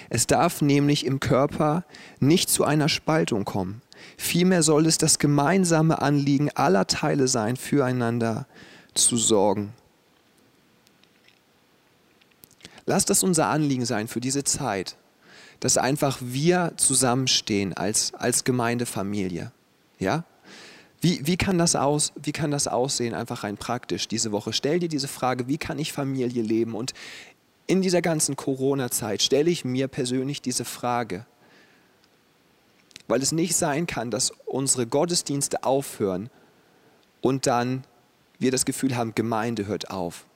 Es 0.08 0.26
darf 0.26 0.62
nämlich 0.62 1.04
im 1.04 1.20
Körper 1.20 1.84
nicht 2.20 2.48
zu 2.48 2.64
einer 2.64 2.88
Spaltung 2.88 3.44
kommen. 3.44 3.82
Vielmehr 4.16 4.62
soll 4.62 4.86
es 4.86 4.98
das 4.98 5.18
gemeinsame 5.18 6.00
Anliegen 6.00 6.50
aller 6.54 6.86
Teile 6.86 7.28
sein, 7.28 7.56
füreinander 7.56 8.46
zu 8.94 9.16
sorgen. 9.16 9.72
Lass 12.86 13.04
das 13.04 13.22
unser 13.22 13.46
Anliegen 13.46 13.86
sein 13.86 14.08
für 14.08 14.20
diese 14.20 14.44
Zeit, 14.44 14.96
dass 15.60 15.78
einfach 15.78 16.18
wir 16.20 16.72
zusammenstehen 16.76 17.72
als, 17.72 18.12
als 18.14 18.44
Gemeindefamilie. 18.44 19.52
Ja? 19.98 20.24
Wie, 21.00 21.26
wie, 21.26 21.36
kann 21.36 21.58
das 21.58 21.76
aus, 21.76 22.12
wie 22.22 22.32
kann 22.32 22.50
das 22.50 22.66
aussehen, 22.66 23.14
einfach 23.14 23.44
rein 23.44 23.56
praktisch 23.56 24.08
diese 24.08 24.32
Woche? 24.32 24.52
Stell 24.52 24.78
dir 24.78 24.88
diese 24.88 25.08
Frage, 25.08 25.48
wie 25.48 25.58
kann 25.58 25.78
ich 25.78 25.92
Familie 25.92 26.42
leben? 26.42 26.74
Und 26.74 26.94
in 27.66 27.82
dieser 27.82 28.02
ganzen 28.02 28.36
Corona-Zeit 28.36 29.22
stelle 29.22 29.50
ich 29.50 29.64
mir 29.64 29.88
persönlich 29.88 30.42
diese 30.42 30.64
Frage, 30.64 31.26
weil 33.08 33.22
es 33.22 33.32
nicht 33.32 33.56
sein 33.56 33.86
kann, 33.86 34.10
dass 34.10 34.32
unsere 34.46 34.86
Gottesdienste 34.86 35.64
aufhören 35.64 36.30
und 37.20 37.46
dann 37.46 37.84
wir 38.38 38.50
das 38.50 38.64
Gefühl 38.64 38.96
haben, 38.96 39.14
Gemeinde 39.14 39.66
hört 39.66 39.90
auf. 39.90 40.26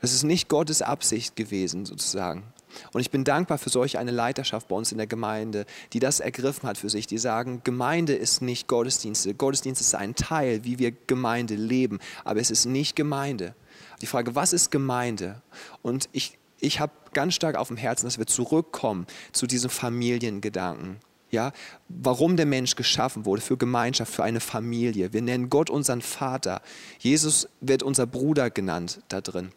Das 0.00 0.12
ist 0.12 0.24
nicht 0.24 0.48
Gottes 0.48 0.82
Absicht 0.82 1.36
gewesen, 1.36 1.86
sozusagen. 1.86 2.44
Und 2.92 3.00
ich 3.00 3.10
bin 3.10 3.24
dankbar 3.24 3.58
für 3.58 3.70
solch 3.70 3.98
eine 3.98 4.10
Leiterschaft 4.10 4.68
bei 4.68 4.76
uns 4.76 4.92
in 4.92 4.98
der 4.98 5.06
Gemeinde, 5.06 5.66
die 5.92 5.98
das 5.98 6.20
ergriffen 6.20 6.68
hat 6.68 6.78
für 6.78 6.90
sich. 6.90 7.06
Die 7.06 7.18
sagen, 7.18 7.62
Gemeinde 7.64 8.14
ist 8.14 8.42
nicht 8.42 8.68
Gottesdienste. 8.68 9.34
Gottesdienst 9.34 9.80
ist 9.80 9.94
ein 9.94 10.14
Teil, 10.14 10.64
wie 10.64 10.78
wir 10.78 10.92
Gemeinde 11.06 11.54
leben, 11.54 11.98
aber 12.24 12.40
es 12.40 12.50
ist 12.50 12.66
nicht 12.66 12.96
Gemeinde. 12.96 13.54
Die 14.00 14.06
Frage, 14.06 14.34
was 14.34 14.52
ist 14.52 14.70
Gemeinde? 14.70 15.42
Und 15.82 16.08
ich, 16.12 16.38
ich 16.60 16.80
habe 16.80 16.92
ganz 17.12 17.34
stark 17.34 17.56
auf 17.56 17.68
dem 17.68 17.76
Herzen, 17.76 18.06
dass 18.06 18.18
wir 18.18 18.26
zurückkommen 18.26 19.06
zu 19.32 19.46
diesem 19.46 19.70
Familiengedanken. 19.70 21.00
Ja, 21.30 21.52
warum 21.88 22.36
der 22.36 22.46
Mensch 22.46 22.76
geschaffen 22.76 23.24
wurde, 23.24 23.42
für 23.42 23.56
Gemeinschaft, 23.56 24.14
für 24.14 24.22
eine 24.22 24.40
Familie. 24.40 25.12
Wir 25.12 25.22
nennen 25.22 25.50
Gott 25.50 25.70
unseren 25.70 26.00
Vater. 26.00 26.62
Jesus 27.00 27.48
wird 27.60 27.82
unser 27.82 28.06
Bruder 28.06 28.48
genannt 28.48 29.00
da 29.08 29.20
drin. 29.20 29.50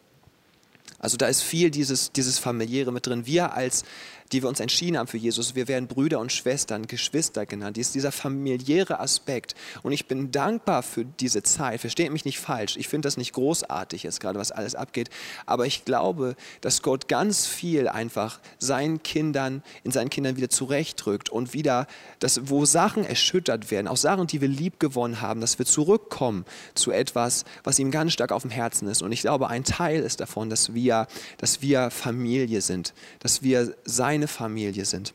Also 1.00 1.16
da 1.16 1.26
ist 1.26 1.42
viel 1.42 1.70
dieses, 1.70 2.12
dieses 2.12 2.38
familiäre 2.38 2.92
mit 2.92 3.06
drin. 3.06 3.26
Wir 3.26 3.54
als 3.54 3.84
die 4.32 4.42
wir 4.42 4.48
uns 4.48 4.60
entschieden 4.60 4.96
haben 4.96 5.08
für 5.08 5.16
Jesus. 5.16 5.54
Wir 5.54 5.66
werden 5.66 5.88
Brüder 5.88 6.20
und 6.20 6.32
Schwestern, 6.32 6.86
Geschwister 6.86 7.46
genannt. 7.46 7.76
Dies, 7.76 7.92
dieser 7.92 8.12
familiäre 8.12 9.00
Aspekt. 9.00 9.54
Und 9.82 9.92
ich 9.92 10.06
bin 10.06 10.30
dankbar 10.30 10.82
für 10.82 11.04
diese 11.04 11.42
Zeit. 11.42 11.80
Versteht 11.80 12.12
mich 12.12 12.24
nicht 12.24 12.38
falsch. 12.38 12.76
Ich 12.76 12.88
finde 12.88 13.06
das 13.06 13.16
nicht 13.16 13.32
großartig 13.32 14.04
jetzt 14.04 14.20
gerade, 14.20 14.38
was 14.38 14.52
alles 14.52 14.74
abgeht. 14.74 15.10
Aber 15.46 15.66
ich 15.66 15.84
glaube, 15.84 16.36
dass 16.60 16.82
Gott 16.82 17.08
ganz 17.08 17.46
viel 17.46 17.88
einfach 17.88 18.40
seinen 18.58 19.02
Kindern, 19.02 19.62
in 19.82 19.90
seinen 19.90 20.10
Kindern 20.10 20.36
wieder 20.36 20.48
zurechtdrückt 20.48 21.28
und 21.28 21.52
wieder, 21.52 21.86
dass, 22.20 22.48
wo 22.48 22.64
Sachen 22.64 23.04
erschüttert 23.04 23.70
werden, 23.70 23.88
auch 23.88 23.96
Sachen, 23.96 24.26
die 24.28 24.40
wir 24.40 24.48
lieb 24.48 24.78
gewonnen 24.78 25.20
haben, 25.20 25.40
dass 25.40 25.58
wir 25.58 25.66
zurückkommen 25.66 26.44
zu 26.74 26.92
etwas, 26.92 27.44
was 27.64 27.78
ihm 27.78 27.90
ganz 27.90 28.12
stark 28.12 28.30
auf 28.30 28.42
dem 28.42 28.50
Herzen 28.50 28.86
ist. 28.88 29.02
Und 29.02 29.10
ich 29.10 29.22
glaube, 29.22 29.48
ein 29.48 29.64
Teil 29.64 30.02
ist 30.02 30.20
davon, 30.20 30.50
dass 30.50 30.74
wir, 30.74 31.08
dass 31.38 31.62
wir 31.62 31.90
Familie 31.90 32.60
sind, 32.60 32.94
dass 33.18 33.42
wir 33.42 33.74
sein 33.84 34.19
seine 34.20 34.28
Familie 34.28 34.84
sind, 34.84 35.14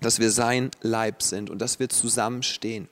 dass 0.00 0.20
wir 0.20 0.30
sein 0.30 0.70
Leib 0.82 1.20
sind 1.20 1.50
und 1.50 1.60
dass 1.60 1.80
wir 1.80 1.88
zusammenstehen, 1.88 2.88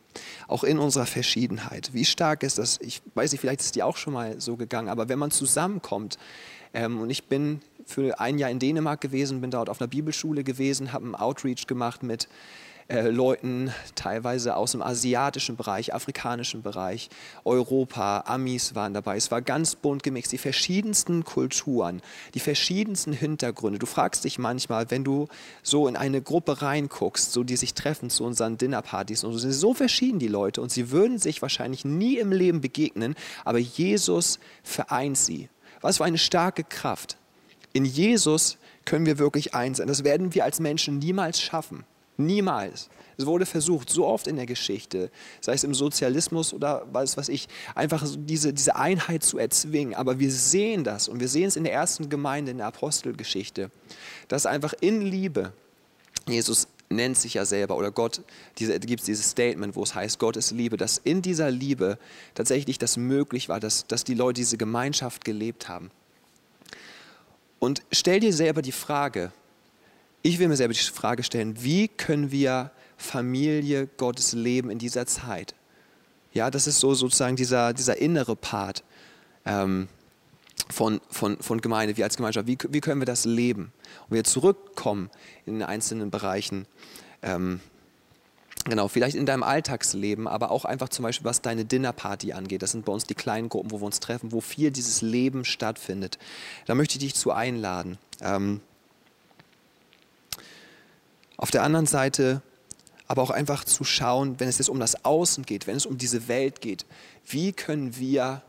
auch 0.49 0.65
in 0.65 0.79
unserer 0.81 1.07
Verschiedenheit. 1.07 1.91
Wie 1.93 2.05
stark 2.05 2.43
ist 2.43 2.59
das? 2.59 2.81
Ich 2.81 3.01
weiß 3.15 3.31
nicht, 3.31 3.41
vielleicht 3.41 3.61
ist 3.61 3.77
die 3.77 3.85
auch 3.85 3.97
schon 3.97 4.15
mal 4.15 4.41
so 4.41 4.57
gegangen, 4.57 4.89
aber 4.89 5.09
wenn 5.09 5.19
man 5.19 5.31
zusammenkommt, 5.31 6.19
ähm, 6.75 7.01
und 7.01 7.11
ich 7.11 7.25
bin 7.25 7.61
für 7.87 8.19
ein 8.19 8.39
Jahr 8.39 8.51
in 8.51 8.59
Dänemark 8.59 9.01
gewesen, 9.01 9.41
bin 9.41 9.53
dort 9.53 9.71
auf 9.71 9.81
einer 9.81 9.89
Bibelschule 9.89 10.43
gewesen, 10.43 10.93
habe 10.93 11.05
einen 11.05 11.15
Outreach 11.15 11.69
gemacht 11.69 12.03
mit 12.03 12.29
äh, 12.89 13.11
Leuten 13.11 13.71
teilweise 13.95 14.57
aus 14.57 14.73
dem 14.73 14.81
asiatischen 14.81 15.57
Bereich, 15.57 15.95
afrikanischen 15.95 16.63
Bereich, 16.63 17.11
Europa, 17.45 18.25
Amis 18.27 18.75
waren 18.75 18.95
dabei. 18.95 19.17
Es 19.17 19.31
war 19.31 19.43
ganz 19.43 19.77
bunt 19.77 20.03
gemixt, 20.03 20.33
die 20.33 20.39
verschiedensten 20.39 21.23
Kulturen, 21.25 22.01
die 22.33 22.41
verschiedensten 22.41 23.13
Hintergründe. 23.13 23.79
Du 23.79 23.85
fragst 23.85 24.25
dich 24.25 24.39
manchmal, 24.39 24.91
wenn 24.91 25.05
du 25.05 25.29
so 25.63 25.87
in 25.87 25.97
eine 25.97 26.23
Gruppe 26.23 26.63
reinguckst, 26.63 27.31
so 27.31 27.45
die 27.45 27.57
sich 27.57 27.75
treffen 27.75 28.09
zu 28.09 28.25
unseren 28.25 28.57
Dinnerpartys 28.57 29.23
und 29.23 29.33
so 29.33 29.39
sind 29.39 29.53
so 29.53 29.75
verschieden 29.75 30.19
die 30.19 30.29
Leute 30.29 30.63
und 30.63 30.73
sie 30.73 30.91
würden 30.91 31.19
sich 31.19 31.43
wahrscheinlich 31.43 31.85
nie 31.85 32.17
im 32.17 32.33
Leben 32.33 32.63
begegnen, 32.63 33.17
aber 33.45 33.59
Jesus 33.59 34.39
vereint 34.63 35.19
sie. 35.19 35.51
Was 35.83 35.99
für 35.99 36.05
eine 36.05 36.17
starke 36.17 36.65
Kraft. 36.65 37.19
In 37.75 37.85
Jesus 37.85 38.57
können 38.87 39.05
wir 39.05 39.19
wirklich 39.19 39.55
eins 39.55 39.77
sein. 39.77 39.89
Das 39.89 40.05
werden 40.05 40.35
wir 40.35 40.45
als 40.45 40.59
Menschen 40.59 40.99
niemals 40.99 41.41
schaffen. 41.41 41.85
Niemals. 42.19 42.89
Es 43.17 43.27
wurde 43.27 43.47
versucht, 43.47 43.91
so 43.91 44.07
oft 44.07 44.27
in 44.27 44.37
der 44.37 44.47
Geschichte, 44.47 45.11
sei 45.41 45.53
es 45.53 45.65
im 45.65 45.73
Sozialismus 45.73 46.53
oder 46.53 46.87
was 46.93 47.17
weiß 47.17 47.29
ich, 47.31 47.49
einfach 47.75 48.05
diese, 48.17 48.53
diese 48.53 48.77
Einheit 48.77 49.23
zu 49.23 49.39
erzwingen. 49.39 49.95
Aber 49.95 50.19
wir 50.19 50.31
sehen 50.31 50.85
das 50.85 51.09
und 51.09 51.21
wir 51.21 51.29
sehen 51.29 51.47
es 51.47 51.57
in 51.57 51.65
der 51.65 51.73
ersten 51.73 52.09
Gemeinde, 52.09 52.51
in 52.51 52.59
der 52.59 52.67
Apostelgeschichte, 52.67 53.71
dass 54.27 54.47
einfach 54.47 54.75
in 54.81 55.01
Liebe, 55.01 55.53
Jesus 56.29 56.69
nennt 56.91 57.17
sich 57.17 57.35
ja 57.35 57.45
selber 57.45 57.77
oder 57.77 57.91
Gott, 57.91 58.23
gibt 58.57 59.01
es 59.01 59.07
dieses 59.07 59.31
Statement, 59.31 59.77
wo 59.77 59.83
es 59.83 59.95
heißt, 59.95 60.19
Gott 60.19 60.37
ist 60.37 60.51
Liebe, 60.51 60.77
dass 60.77 60.99
in 60.99 61.23
dieser 61.23 61.51
Liebe 61.51 61.99
tatsächlich 62.35 62.79
das 62.79 62.97
möglich 62.97 63.49
war, 63.49 63.61
dass, 63.61 63.87
dass 63.87 64.05
die 64.05 64.15
Leute 64.15 64.41
diese 64.41 64.57
Gemeinschaft 64.57 65.25
gelebt 65.25 65.69
haben. 65.69 65.91
Und 67.59 67.83
stell 67.93 68.21
dir 68.21 68.33
selber 68.33 68.63
die 68.63 68.73
Frage, 68.73 69.33
ich 70.23 70.39
will 70.39 70.49
mir 70.49 70.57
selber 70.57 70.75
die 70.75 70.81
Frage 70.81 71.23
stellen, 71.23 71.63
wie 71.63 71.89
können 71.89 72.31
wir 72.31 72.71
Familie 72.97 73.87
Gottes 73.97 74.33
leben 74.33 74.71
in 74.71 74.79
dieser 74.79 75.07
Zeit? 75.07 75.55
Ja, 76.33 76.51
das 76.51 76.67
ist 76.67 76.81
so 76.81 76.95
sozusagen 76.95 77.37
dieser, 77.37 77.73
dieser 77.73 77.97
innere 77.99 78.37
Part 78.37 78.85
ähm, 79.45 79.89
von, 80.69 81.01
von, 81.09 81.39
von 81.41 81.61
Gemeinde, 81.61 81.97
wir 81.97 82.05
als 82.05 82.17
Gemeinschaft. 82.17 82.47
Wie, 82.47 82.59
wie 82.69 82.81
können 82.81 83.01
wir 83.01 83.07
das 83.07 83.25
leben? 83.25 83.73
Und 84.09 84.17
wir 84.17 84.25
zurückkommen 84.25 85.11
in 85.47 85.55
den 85.55 85.63
einzelnen 85.63 86.11
Bereichen. 86.11 86.67
Ähm, 87.23 87.61
Genau, 88.65 88.89
vielleicht 88.89 89.17
in 89.17 89.25
deinem 89.25 89.45
Alltagsleben, 89.45 90.29
aber 90.29 90.51
auch 90.51 90.65
einfach 90.65 90.91
zum 90.91 91.05
Beispiel, 91.05 91.25
was 91.25 91.41
deine 91.41 91.65
Dinnerparty 91.65 92.33
angeht. 92.33 92.61
Das 92.61 92.73
sind 92.73 92.85
bei 92.85 92.93
uns 92.93 93.05
die 93.05 93.15
kleinen 93.15 93.49
Gruppen, 93.49 93.71
wo 93.71 93.81
wir 93.81 93.87
uns 93.87 94.01
treffen, 94.01 94.33
wo 94.33 94.41
viel 94.41 94.71
dieses 94.71 95.01
Leben 95.01 95.45
stattfindet. 95.45 96.19
Da 96.67 96.75
möchte 96.75 96.97
ich 96.97 96.99
dich 96.99 97.15
zu 97.15 97.33
einladen. 97.33 97.99
Ähm, 98.21 98.61
auf 101.39 101.51
der 101.51 101.63
anderen 101.63 101.87
Seite 101.87 102.43
aber 103.07 103.23
auch 103.23 103.31
einfach 103.31 103.65
zu 103.65 103.85
schauen, 103.85 104.39
wenn 104.39 104.49
es 104.49 104.59
jetzt 104.59 104.69
um 104.69 104.79
das 104.79 105.07
Außen 105.07 105.47
geht, 105.47 105.67
wenn 105.67 105.77
es 105.77 105.87
um 105.87 105.97
diese 105.97 106.29
Welt 106.29 106.61
geht, 106.61 106.85
wie 107.27 107.53
können 107.53 107.97
wir 107.97 108.43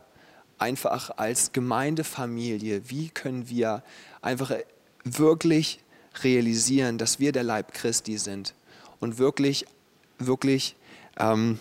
einfach 0.58 1.12
als 1.16 1.52
Gemeindefamilie, 1.52 2.82
wie 2.90 3.08
können 3.08 3.48
wir 3.48 3.82
einfach 4.20 4.52
wirklich 5.02 5.80
realisieren, 6.22 6.98
dass 6.98 7.18
wir 7.18 7.32
der 7.32 7.42
Leib 7.42 7.72
Christi 7.72 8.18
sind 8.18 8.54
und 9.00 9.16
wirklich, 9.16 9.64
wirklich 10.18 10.76
ähm, 11.18 11.58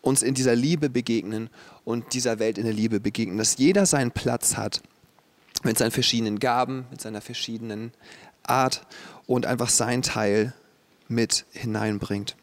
uns 0.00 0.22
in 0.22 0.32
dieser 0.32 0.54
Liebe 0.54 0.88
begegnen 0.88 1.50
und 1.84 2.14
dieser 2.14 2.38
Welt 2.38 2.56
in 2.56 2.64
der 2.64 2.72
Liebe 2.72 3.00
begegnen, 3.00 3.36
dass 3.36 3.58
jeder 3.58 3.84
seinen 3.84 4.12
Platz 4.12 4.56
hat 4.56 4.82
mit 5.62 5.76
seinen 5.76 5.90
verschiedenen 5.90 6.38
Gaben, 6.38 6.86
mit 6.90 7.02
seiner 7.02 7.20
verschiedenen 7.20 7.92
Art 8.42 8.86
und 9.26 9.46
einfach 9.46 9.68
sein 9.68 10.02
Teil 10.02 10.52
mit 11.08 11.44
hineinbringt. 11.52 12.36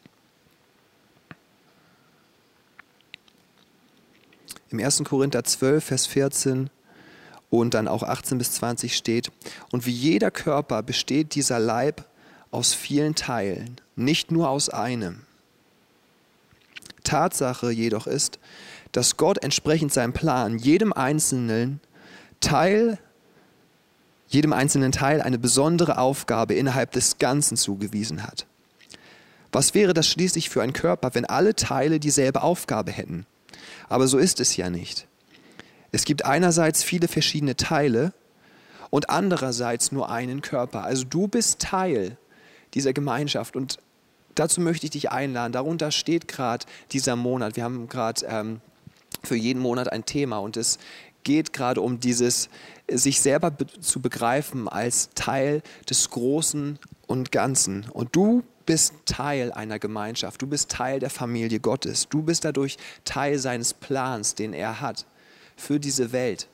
Im 4.70 4.78
1. 4.80 5.04
Korinther 5.04 5.44
12, 5.44 5.84
Vers 5.84 6.06
14 6.06 6.70
und 7.50 7.74
dann 7.74 7.88
auch 7.88 8.02
18 8.02 8.38
bis 8.38 8.52
20 8.52 8.96
steht, 8.96 9.30
und 9.70 9.84
wie 9.84 9.90
jeder 9.90 10.30
Körper 10.30 10.82
besteht 10.82 11.34
dieser 11.34 11.58
Leib 11.58 12.06
aus 12.50 12.72
vielen 12.72 13.14
Teilen, 13.14 13.76
nicht 13.96 14.30
nur 14.30 14.48
aus 14.48 14.70
einem. 14.70 15.20
Tatsache 17.04 17.70
jedoch 17.70 18.06
ist, 18.06 18.38
dass 18.92 19.16
Gott 19.18 19.42
entsprechend 19.42 19.92
seinem 19.92 20.14
Plan 20.14 20.58
jedem 20.58 20.92
einzelnen 20.92 21.80
Teil 22.40 22.98
jedem 24.32 24.52
einzelnen 24.52 24.92
Teil 24.92 25.20
eine 25.20 25.38
besondere 25.38 25.98
Aufgabe 25.98 26.54
innerhalb 26.54 26.92
des 26.92 27.18
Ganzen 27.18 27.56
zugewiesen 27.56 28.22
hat. 28.22 28.46
Was 29.52 29.74
wäre 29.74 29.92
das 29.92 30.08
schließlich 30.08 30.48
für 30.48 30.62
ein 30.62 30.72
Körper, 30.72 31.14
wenn 31.14 31.26
alle 31.26 31.54
Teile 31.54 32.00
dieselbe 32.00 32.42
Aufgabe 32.42 32.90
hätten? 32.90 33.26
Aber 33.88 34.08
so 34.08 34.16
ist 34.16 34.40
es 34.40 34.56
ja 34.56 34.70
nicht. 34.70 35.06
Es 35.90 36.06
gibt 36.06 36.24
einerseits 36.24 36.82
viele 36.82 37.06
verschiedene 37.06 37.56
Teile 37.56 38.14
und 38.88 39.10
andererseits 39.10 39.92
nur 39.92 40.10
einen 40.10 40.40
Körper. 40.40 40.84
Also 40.84 41.04
du 41.04 41.28
bist 41.28 41.58
Teil 41.58 42.16
dieser 42.72 42.94
Gemeinschaft 42.94 43.54
und 43.54 43.78
dazu 44.34 44.62
möchte 44.62 44.86
ich 44.86 44.90
dich 44.92 45.10
einladen. 45.10 45.52
Darunter 45.52 45.90
steht 45.90 46.28
gerade 46.28 46.64
dieser 46.92 47.16
Monat. 47.16 47.56
Wir 47.56 47.64
haben 47.64 47.88
gerade 47.88 48.24
ähm, 48.26 48.62
für 49.22 49.36
jeden 49.36 49.60
Monat 49.60 49.92
ein 49.92 50.06
Thema 50.06 50.38
und 50.38 50.56
es 50.56 50.78
geht 51.24 51.52
gerade 51.52 51.80
um 51.80 52.00
dieses, 52.00 52.48
sich 52.90 53.20
selber 53.20 53.50
be 53.50 53.66
zu 53.66 54.00
begreifen 54.00 54.68
als 54.68 55.10
Teil 55.14 55.62
des 55.88 56.10
Großen 56.10 56.78
und 57.06 57.32
Ganzen. 57.32 57.86
Und 57.92 58.14
du 58.14 58.42
bist 58.66 58.94
Teil 59.06 59.52
einer 59.52 59.78
Gemeinschaft, 59.78 60.40
du 60.42 60.46
bist 60.46 60.70
Teil 60.70 61.00
der 61.00 61.10
Familie 61.10 61.60
Gottes, 61.60 62.08
du 62.08 62.22
bist 62.22 62.44
dadurch 62.44 62.76
Teil 63.04 63.38
seines 63.38 63.74
Plans, 63.74 64.34
den 64.34 64.52
er 64.52 64.80
hat 64.80 65.06
für 65.56 65.80
diese 65.80 66.12
Welt. 66.12 66.48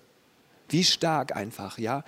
Wie 0.68 0.84
stark 0.84 1.34
einfach, 1.34 1.78
ja. 1.78 2.04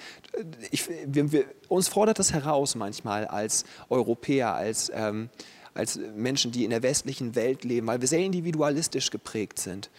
Ich, 0.70 0.88
wir, 1.06 1.32
wir, 1.32 1.44
uns 1.68 1.88
fordert 1.88 2.18
das 2.18 2.32
heraus 2.32 2.74
manchmal 2.74 3.26
als 3.26 3.64
Europäer, 3.88 4.54
als, 4.54 4.90
ähm, 4.94 5.30
als 5.80 5.98
Menschen, 6.14 6.52
die 6.52 6.64
in 6.64 6.70
der 6.70 6.82
westlichen 6.82 7.34
Welt 7.34 7.64
leben, 7.64 7.86
weil 7.86 8.00
wir 8.00 8.08
sehr 8.08 8.20
individualistisch 8.20 9.10
geprägt 9.10 9.58
sind 9.58 9.90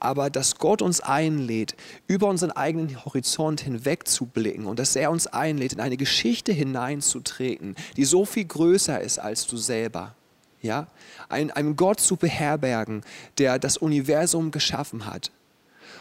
aber 0.00 0.30
dass 0.30 0.56
Gott 0.56 0.82
uns 0.82 1.00
einlädt, 1.00 1.74
über 2.06 2.28
unseren 2.28 2.52
eigenen 2.52 3.04
Horizont 3.04 3.60
hinweg 3.60 4.06
zu 4.06 4.26
blicken 4.26 4.66
und 4.66 4.78
dass 4.78 4.94
er 4.96 5.10
uns 5.10 5.26
einlädt, 5.26 5.72
in 5.72 5.80
eine 5.80 5.96
Geschichte 5.96 6.52
hineinzutreten, 6.52 7.74
die 7.96 8.04
so 8.04 8.24
viel 8.24 8.44
größer 8.44 9.00
ist 9.00 9.18
als 9.18 9.46
du 9.46 9.56
selber. 9.56 10.14
Ja? 10.62 10.86
Ein, 11.28 11.50
einem 11.50 11.76
Gott 11.76 12.00
zu 12.00 12.16
beherbergen, 12.16 13.02
der 13.38 13.58
das 13.58 13.76
Universum 13.76 14.50
geschaffen 14.50 15.06
hat 15.06 15.32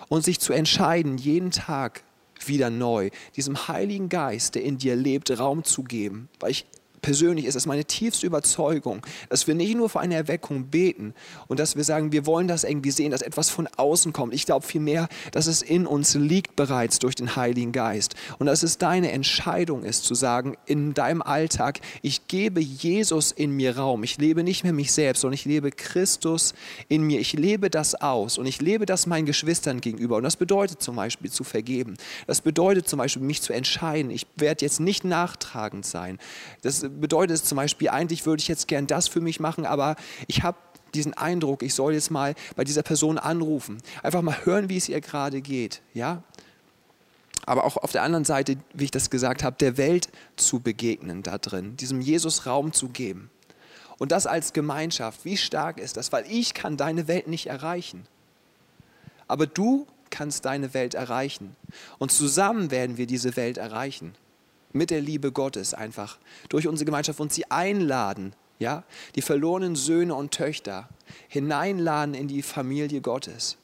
und 0.10 0.24
sich 0.24 0.40
zu 0.40 0.54
entscheiden, 0.54 1.18
jeden 1.18 1.52
Tag 1.52 2.04
wieder 2.46 2.70
neu, 2.70 3.10
diesem 3.36 3.68
Heiligen 3.68 4.10
Geist, 4.10 4.54
der 4.54 4.64
in 4.64 4.78
dir 4.78 4.96
lebt, 4.96 5.38
Raum 5.40 5.64
zu 5.64 5.84
geben. 5.84 6.30
Weil 6.40 6.52
ich 6.52 6.68
persönlich 7.08 7.46
ist 7.46 7.56
es 7.56 7.66
meine 7.66 7.86
tiefste 7.86 8.28
Überzeugung, 8.28 9.02
dass 9.30 9.48
wir 9.48 9.56
nicht 9.56 9.78
nur 9.78 9.88
für 9.88 10.02
eine 10.02 10.16
Erweckung 10.16 10.66
beten 10.66 11.14
und 11.48 11.58
dass 11.58 11.78
wir 11.78 11.86
sagen, 11.86 12.12
wir 12.12 12.26
wollen 12.26 12.50
das 12.50 12.66
irgendwie 12.66 12.92
sehen, 12.92 13.12
dass 13.12 13.22
etwas 13.22 13.50
von 13.50 13.66
außen 13.78 14.12
kommt. 14.12 14.34
Ich 14.34 14.46
glaube 14.46 14.66
vielmehr, 14.66 15.08
dass 15.32 15.48
es 15.48 15.62
in 15.62 15.88
uns 15.88 16.16
liegt 16.16 16.58
bereits 16.58 17.00
durch 17.00 17.16
den 17.16 17.38
Heiligen 17.38 17.72
Geist 17.72 18.16
und 18.40 18.48
dass 18.48 18.62
es 18.62 18.78
deine 18.78 19.14
Entscheidung 19.14 19.84
ist 19.84 20.04
zu 20.04 20.16
sagen, 20.16 20.58
in 20.66 20.94
deinem 20.94 21.22
Alltag, 21.22 21.80
ich 22.02 22.28
gebe 22.28 22.60
Jesus 22.60 23.32
in 23.32 23.52
mir 23.52 23.78
Raum. 23.78 24.04
Ich 24.04 24.18
lebe 24.18 24.44
nicht 24.44 24.66
mehr 24.66 24.74
mich 24.74 24.92
selbst, 24.92 25.22
sondern 25.22 25.36
ich 25.36 25.46
lebe 25.46 25.72
Christus 25.72 26.56
in 26.90 27.04
mir. 27.04 27.22
Ich 27.22 27.32
lebe 27.32 27.70
das 27.70 27.96
aus 27.96 28.38
und 28.38 28.48
ich 28.48 28.62
lebe 28.62 28.86
das 28.86 29.08
meinen 29.08 29.26
Geschwistern 29.26 29.80
gegenüber. 29.80 30.18
Und 30.18 30.24
das 30.24 30.36
bedeutet 30.36 30.82
zum 30.82 30.98
Beispiel 30.98 31.32
zu 31.32 31.46
vergeben. 31.46 31.96
Das 32.26 32.42
bedeutet 32.42 32.90
zum 32.90 33.00
Beispiel 33.00 33.22
mich 33.22 33.42
zu 33.42 33.54
entscheiden. 33.54 34.12
Ich 34.12 34.28
werde 34.36 34.66
jetzt 34.66 34.82
nicht 34.82 35.06
nachtragend 35.06 35.86
sein. 35.86 36.20
Das 36.64 36.86
bedeutet 37.00 37.46
zum 37.46 37.56
Beispiel, 37.56 37.90
eigentlich 37.90 38.26
würde 38.26 38.42
ich 38.42 38.48
jetzt 38.48 38.68
gern 38.68 38.88
das 38.88 39.08
für 39.08 39.22
mich 39.22 39.40
machen, 39.40 39.66
aber 39.66 39.96
ich 40.28 40.44
habe 40.44 40.58
diesen 40.94 41.14
Eindruck, 41.14 41.64
ich 41.64 41.74
soll 41.74 41.94
jetzt 41.94 42.12
mal 42.12 42.34
bei 42.56 42.64
dieser 42.64 42.84
Person 42.84 43.18
anrufen. 43.18 43.78
Einfach 44.04 44.22
mal 44.22 44.46
hören, 44.46 44.70
wie 44.70 44.78
es 44.78 44.90
ihr 44.90 45.02
gerade 45.02 45.42
geht. 45.42 45.82
Ja? 45.94 46.24
aber 47.48 47.64
auch 47.64 47.78
auf 47.78 47.94
der 47.94 48.04
anderen 48.04 48.26
Seite, 48.26 48.58
wie 48.74 48.84
ich 48.84 48.92
das 48.92 49.10
gesagt 49.10 49.42
habe, 49.42 49.56
der 49.58 49.78
Welt 49.78 50.10
zu 50.36 50.60
begegnen 50.60 51.24
da 51.24 51.38
drin, 51.38 51.78
diesem 51.78 52.02
Jesus 52.02 52.46
Raum 52.46 52.74
zu 52.74 52.90
geben. 52.90 53.32
Und 53.98 54.12
das 54.12 54.28
als 54.28 54.52
Gemeinschaft, 54.52 55.24
wie 55.24 55.38
stark 55.38 55.80
ist 55.80 55.96
das? 55.96 56.12
Weil 56.12 56.26
ich 56.30 56.54
kann 56.54 56.76
deine 56.76 57.08
Welt 57.08 57.28
nicht 57.28 57.48
erreichen. 57.48 58.06
Aber 59.30 59.48
du 59.48 59.88
kannst 60.10 60.44
deine 60.44 60.74
Welt 60.74 60.94
erreichen. 60.94 61.56
Und 61.98 62.12
zusammen 62.12 62.70
werden 62.70 62.98
wir 62.98 63.08
diese 63.08 63.38
Welt 63.38 63.58
erreichen. 63.58 64.14
Mit 64.78 64.92
der 64.92 65.02
Liebe 65.02 65.32
Gottes 65.32 65.74
einfach. 65.74 66.20
Durch 66.50 66.68
unsere 66.68 66.86
Gemeinschaft 66.86 67.20
und 67.20 67.34
sie 67.34 67.50
einladen, 67.50 68.34
ja, 68.60 68.84
die 69.16 69.24
verlorenen 69.24 69.76
Söhne 69.76 70.14
und 70.14 70.32
Töchter 70.32 70.88
hineinladen 71.28 72.14
in 72.14 72.28
die 72.28 72.44
Familie 72.44 73.02
Gottes. 73.02 73.58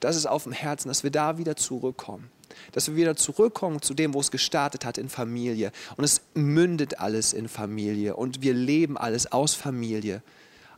Das 0.00 0.16
ist 0.16 0.26
auf 0.26 0.44
dem 0.44 0.52
Herzen, 0.52 0.88
dass 0.88 1.02
wir 1.02 1.10
da 1.10 1.38
wieder 1.38 1.56
zurückkommen. 1.56 2.30
Dass 2.72 2.88
wir 2.88 2.96
wieder 2.96 3.16
zurückkommen 3.16 3.80
zu 3.80 3.94
dem, 3.94 4.12
wo 4.12 4.20
es 4.20 4.30
gestartet 4.30 4.84
hat, 4.84 4.98
in 4.98 5.08
Familie. 5.08 5.72
Und 5.96 6.04
es 6.04 6.20
mündet 6.34 7.00
alles 7.00 7.32
in 7.32 7.48
Familie. 7.48 8.16
Und 8.16 8.42
wir 8.42 8.52
leben 8.52 8.98
alles 8.98 9.32
aus 9.32 9.54
Familie. 9.54 10.22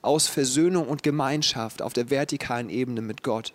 Aus 0.00 0.28
Versöhnung 0.28 0.86
und 0.86 1.02
Gemeinschaft 1.02 1.82
auf 1.82 1.92
der 1.92 2.10
vertikalen 2.10 2.70
Ebene 2.70 3.00
mit 3.00 3.24
Gott 3.24 3.52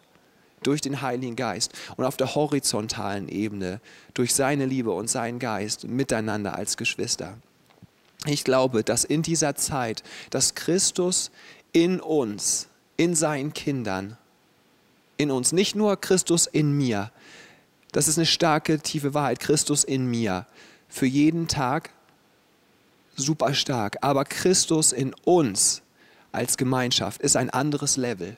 durch 0.64 0.82
den 0.82 1.02
Heiligen 1.02 1.36
Geist 1.36 1.74
und 1.96 2.06
auf 2.06 2.18
der 2.18 2.36
horizontalen 2.36 3.30
Ebene 3.30 3.80
durch 4.14 4.34
seine 4.34 4.66
Liebe 4.66 4.92
und 4.92 5.10
seinen 5.10 5.40
Geist 5.40 5.86
miteinander 5.86 6.56
als 6.56 6.78
Geschwister. 6.78 7.38
Ich 8.26 8.44
glaube, 8.44 8.84
dass 8.84 9.04
in 9.04 9.22
dieser 9.22 9.56
Zeit, 9.56 10.04
dass 10.30 10.56
Christus 10.56 11.32
in 11.72 12.00
uns, 12.00 12.68
in 12.98 13.16
seinen 13.16 13.54
Kindern, 13.54 14.18
in 15.18 15.32
uns, 15.32 15.52
nicht 15.52 15.76
nur 15.76 16.00
Christus 16.00 16.48
in 16.48 16.72
mir, 16.72 17.12
das 17.92 18.08
ist 18.08 18.18
eine 18.18 18.26
starke, 18.26 18.80
tiefe 18.80 19.14
Wahrheit, 19.14 19.40
Christus 19.40 19.84
in 19.84 20.08
mir, 20.08 20.46
für 20.90 21.06
jeden 21.06 21.48
Tag 21.48 21.92
super 23.16 23.54
stark, 23.54 23.98
aber 24.02 24.26
Christus 24.26 24.92
in 24.92 25.14
uns 25.26 25.82
als 26.32 26.58
Gemeinschaft 26.58 27.22
ist 27.22 27.36
ein 27.36 27.50
anderes 27.50 27.98
Level. 27.98 28.38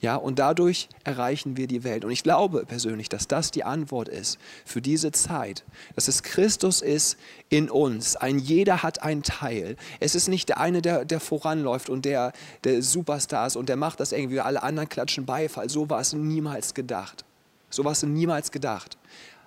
Ja, 0.00 0.16
und 0.16 0.38
dadurch 0.38 0.90
erreichen 1.04 1.56
wir 1.56 1.66
die 1.66 1.82
Welt. 1.82 2.04
Und 2.04 2.10
ich 2.10 2.22
glaube 2.22 2.66
persönlich, 2.66 3.08
dass 3.08 3.28
das 3.28 3.50
die 3.50 3.64
Antwort 3.64 4.08
ist 4.08 4.38
für 4.66 4.82
diese 4.82 5.10
Zeit, 5.10 5.64
dass 5.94 6.06
es 6.06 6.22
Christus 6.22 6.82
ist 6.82 7.16
in 7.48 7.70
uns. 7.70 8.14
Ein 8.14 8.38
jeder 8.38 8.82
hat 8.82 9.02
einen 9.02 9.22
Teil. 9.22 9.76
Es 9.98 10.14
ist 10.14 10.28
nicht 10.28 10.50
der 10.50 10.60
eine, 10.60 10.82
der, 10.82 11.06
der 11.06 11.18
voranläuft 11.18 11.88
und 11.88 12.04
der, 12.04 12.32
der 12.64 12.82
Superstar 12.82 13.46
ist 13.46 13.56
und 13.56 13.70
der 13.70 13.76
macht 13.76 13.98
das 14.00 14.12
irgendwie, 14.12 14.40
alle 14.40 14.62
anderen 14.62 14.88
klatschen 14.88 15.24
Beifall. 15.24 15.70
So 15.70 15.88
war 15.88 16.00
es 16.00 16.12
niemals 16.12 16.74
gedacht. 16.74 17.24
So 17.70 17.84
war 17.84 17.92
es 17.92 18.02
niemals 18.02 18.50
gedacht. 18.50 18.98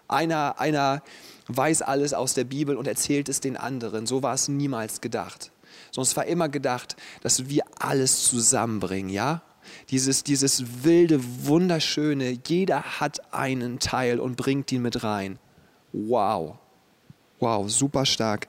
Einer, 0.08 0.60
einer 0.60 1.04
weiß 1.48 1.84
alles 1.84 2.16
aus 2.16 2.34
der 2.34 2.44
Bibel 2.44 2.76
und 2.76 2.88
erzählt 2.88 3.30
es 3.30 3.40
den 3.40 3.56
anderen. 3.56 4.08
So 4.08 4.24
war 4.24 4.34
es 4.34 4.48
niemals 4.48 5.00
gedacht. 5.00 5.52
Es 5.96 6.16
war 6.16 6.26
immer 6.26 6.50
gedacht, 6.50 6.96
dass 7.22 7.50
wir 7.50 7.64
alles 7.80 8.24
zusammenbringen, 8.24 9.10
ja? 9.10 9.42
Dieses, 9.90 10.24
dieses 10.24 10.84
wilde, 10.84 11.20
wunderschöne, 11.46 12.38
jeder 12.48 13.00
hat 13.00 13.34
einen 13.34 13.80
Teil 13.80 14.20
und 14.20 14.36
bringt 14.36 14.72
ihn 14.72 14.82
mit 14.82 15.04
rein. 15.04 15.40
Wow. 15.94 16.58
Wow, 17.40 17.70
super 17.70 18.06
stark. 18.06 18.48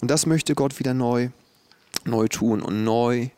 Und 0.00 0.10
das 0.10 0.26
möchte 0.26 0.54
Gott 0.54 0.78
wieder 0.78 0.94
neu, 0.94 1.30
neu 2.04 2.28
tun 2.28 2.62
und 2.62 2.84
neu 2.84 3.28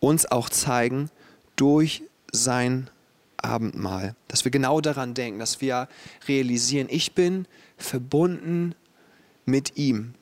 uns 0.00 0.26
auch 0.26 0.48
zeigen 0.48 1.10
durch 1.56 2.02
sein 2.32 2.90
Abendmahl. 3.36 4.16
Dass 4.28 4.44
wir 4.44 4.50
genau 4.50 4.80
daran 4.80 5.14
denken, 5.14 5.38
dass 5.38 5.60
wir 5.60 5.88
realisieren, 6.26 6.88
ich 6.90 7.14
bin 7.14 7.46
verbunden 7.76 8.74
mit 9.44 9.76
ihm. 9.76 10.14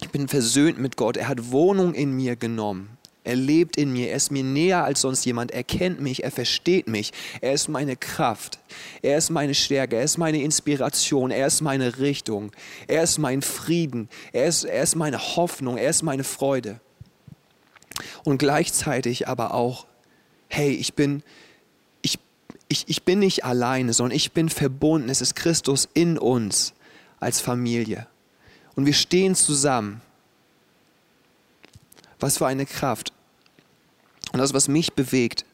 Ich 0.00 0.10
bin 0.10 0.28
versöhnt 0.28 0.78
mit 0.78 0.96
Gott. 0.96 1.16
Er 1.16 1.28
hat 1.28 1.50
Wohnung 1.50 1.94
in 1.94 2.12
mir 2.12 2.36
genommen. 2.36 2.96
Er 3.22 3.36
lebt 3.36 3.76
in 3.76 3.92
mir, 3.92 4.08
er 4.08 4.16
ist 4.16 4.30
mir 4.30 4.42
näher 4.42 4.82
als 4.82 5.02
sonst 5.02 5.26
jemand, 5.26 5.50
er 5.50 5.62
kennt 5.62 6.00
mich, 6.00 6.24
er 6.24 6.30
versteht 6.30 6.88
mich, 6.88 7.12
er 7.42 7.52
ist 7.52 7.68
meine 7.68 7.94
Kraft, 7.94 8.58
er 9.02 9.18
ist 9.18 9.28
meine 9.28 9.54
Stärke, 9.54 9.96
er 9.96 10.04
ist 10.04 10.16
meine 10.16 10.40
Inspiration, 10.42 11.30
er 11.30 11.46
ist 11.46 11.60
meine 11.60 11.98
Richtung, 11.98 12.50
er 12.86 13.02
ist 13.02 13.18
mein 13.18 13.42
Frieden, 13.42 14.08
er 14.32 14.46
ist, 14.46 14.64
er 14.64 14.82
ist 14.82 14.96
meine 14.96 15.18
Hoffnung, 15.18 15.76
er 15.76 15.90
ist 15.90 16.02
meine 16.02 16.24
Freude. 16.24 16.80
Und 18.24 18.38
gleichzeitig 18.38 19.28
aber 19.28 19.52
auch, 19.52 19.86
hey, 20.48 20.70
ich 20.70 20.94
bin, 20.94 21.22
ich, 22.00 22.18
ich, 22.68 22.84
ich 22.88 23.02
bin 23.02 23.18
nicht 23.18 23.44
alleine, 23.44 23.92
sondern 23.92 24.16
ich 24.16 24.32
bin 24.32 24.48
verbunden, 24.48 25.10
es 25.10 25.20
ist 25.20 25.36
Christus 25.36 25.88
in 25.92 26.16
uns 26.16 26.72
als 27.18 27.38
Familie. 27.38 28.06
Und 28.76 28.86
wir 28.86 28.94
stehen 28.94 29.34
zusammen 29.34 30.00
was 32.20 32.38
für 32.38 32.46
eine 32.46 32.66
Kraft. 32.66 33.12
Und 34.32 34.38
das, 34.38 34.54
was 34.54 34.68
mich 34.68 34.92
bewegt 34.92 35.44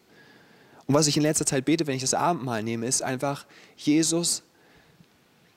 und 0.87 0.95
was 0.95 1.07
ich 1.07 1.17
in 1.17 1.23
letzter 1.23 1.47
Zeit 1.47 1.65
bete, 1.65 1.87
wenn 1.87 1.97
ich 1.97 2.03
das 2.03 2.15
Abendmahl 2.15 2.63
nehme, 2.63 2.87
ist 2.87 3.03
einfach, 3.03 3.47
Jesus, 3.77 4.43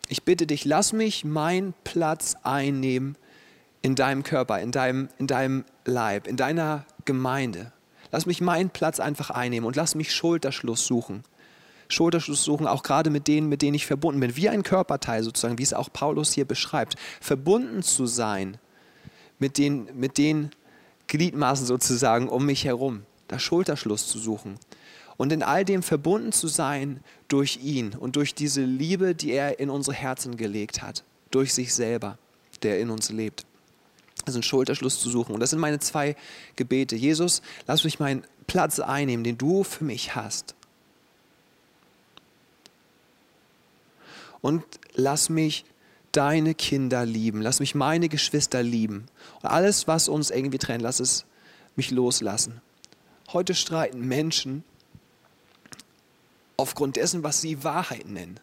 ich 0.07 0.23
bitte 0.23 0.47
dich, 0.47 0.65
lass 0.65 0.93
mich 0.93 1.25
meinen 1.25 1.73
Platz 1.83 2.35
einnehmen 2.43 3.15
in 3.81 3.95
deinem 3.95 4.23
Körper, 4.23 4.59
in 4.59 4.71
deinem, 4.71 5.09
in 5.17 5.27
deinem 5.27 5.65
Leib, 5.85 6.27
in 6.27 6.37
deiner 6.37 6.85
Gemeinde. 7.05 7.71
Lass 8.11 8.25
mich 8.25 8.41
meinen 8.41 8.71
Platz 8.71 8.99
einfach 8.99 9.29
einnehmen 9.29 9.67
und 9.67 9.75
lass 9.75 9.95
mich 9.95 10.13
Schulterschluss 10.13 10.87
suchen. 10.87 11.23
Schulterschluss 11.89 12.43
suchen, 12.43 12.67
auch 12.67 12.83
gerade 12.83 13.09
mit 13.09 13.27
denen, 13.27 13.49
mit 13.49 13.61
denen 13.61 13.75
ich 13.75 13.85
verbunden 13.85 14.19
bin. 14.19 14.35
Wie 14.35 14.49
ein 14.49 14.63
Körperteil 14.63 15.23
sozusagen, 15.23 15.57
wie 15.57 15.63
es 15.63 15.73
auch 15.73 15.91
Paulus 15.91 16.33
hier 16.33 16.45
beschreibt. 16.45 16.95
Verbunden 17.21 17.83
zu 17.83 18.05
sein 18.05 18.57
mit 19.39 19.57
den, 19.57 19.87
mit 19.95 20.17
den 20.17 20.51
Gliedmaßen 21.09 21.65
sozusagen 21.65 22.29
um 22.29 22.45
mich 22.45 22.63
herum, 22.63 23.03
da 23.27 23.37
Schulterschluss 23.37 24.07
zu 24.07 24.17
suchen 24.17 24.57
und 25.17 25.33
in 25.33 25.43
all 25.43 25.65
dem 25.65 25.83
verbunden 25.83 26.31
zu 26.31 26.47
sein 26.47 27.01
durch 27.27 27.59
ihn 27.61 27.93
und 27.93 28.15
durch 28.15 28.33
diese 28.33 28.63
Liebe, 28.63 29.13
die 29.15 29.31
er 29.31 29.59
in 29.59 29.69
unsere 29.69 29.95
Herzen 29.95 30.37
gelegt 30.37 30.81
hat, 30.81 31.03
durch 31.29 31.53
sich 31.53 31.73
selber, 31.73 32.17
der 32.63 32.79
in 32.79 32.89
uns 32.89 33.09
lebt. 33.09 33.45
Also 34.25 34.37
einen 34.37 34.43
Schulterschluss 34.43 35.01
zu 35.01 35.09
suchen. 35.09 35.33
Und 35.33 35.41
das 35.41 35.49
sind 35.49 35.59
meine 35.59 35.79
zwei 35.79 36.15
Gebete. 36.55 36.95
Jesus, 36.95 37.41
lass 37.67 37.83
mich 37.83 37.99
meinen 37.99 38.23
Platz 38.47 38.79
einnehmen, 38.79 39.25
den 39.25 39.37
du 39.37 39.65
für 39.65 39.83
mich 39.83 40.15
hast. 40.15 40.55
Und 44.41 44.63
lass 44.93 45.29
mich 45.29 45.65
deine 46.11 46.55
Kinder 46.55 47.05
lieben. 47.05 47.41
Lass 47.41 47.59
mich 47.59 47.75
meine 47.75 48.09
Geschwister 48.09 48.63
lieben. 48.63 49.05
Und 49.41 49.49
alles, 49.49 49.87
was 49.87 50.07
uns 50.07 50.31
irgendwie 50.31 50.57
trennt, 50.57 50.81
lass 50.81 50.99
es 50.99 51.25
mich 51.75 51.91
loslassen. 51.91 52.61
Heute 53.31 53.53
streiten 53.53 54.07
Menschen 54.07 54.63
aufgrund 56.57 56.95
dessen, 56.95 57.23
was 57.23 57.41
sie 57.41 57.63
Wahrheit 57.63 58.07
nennen. 58.07 58.39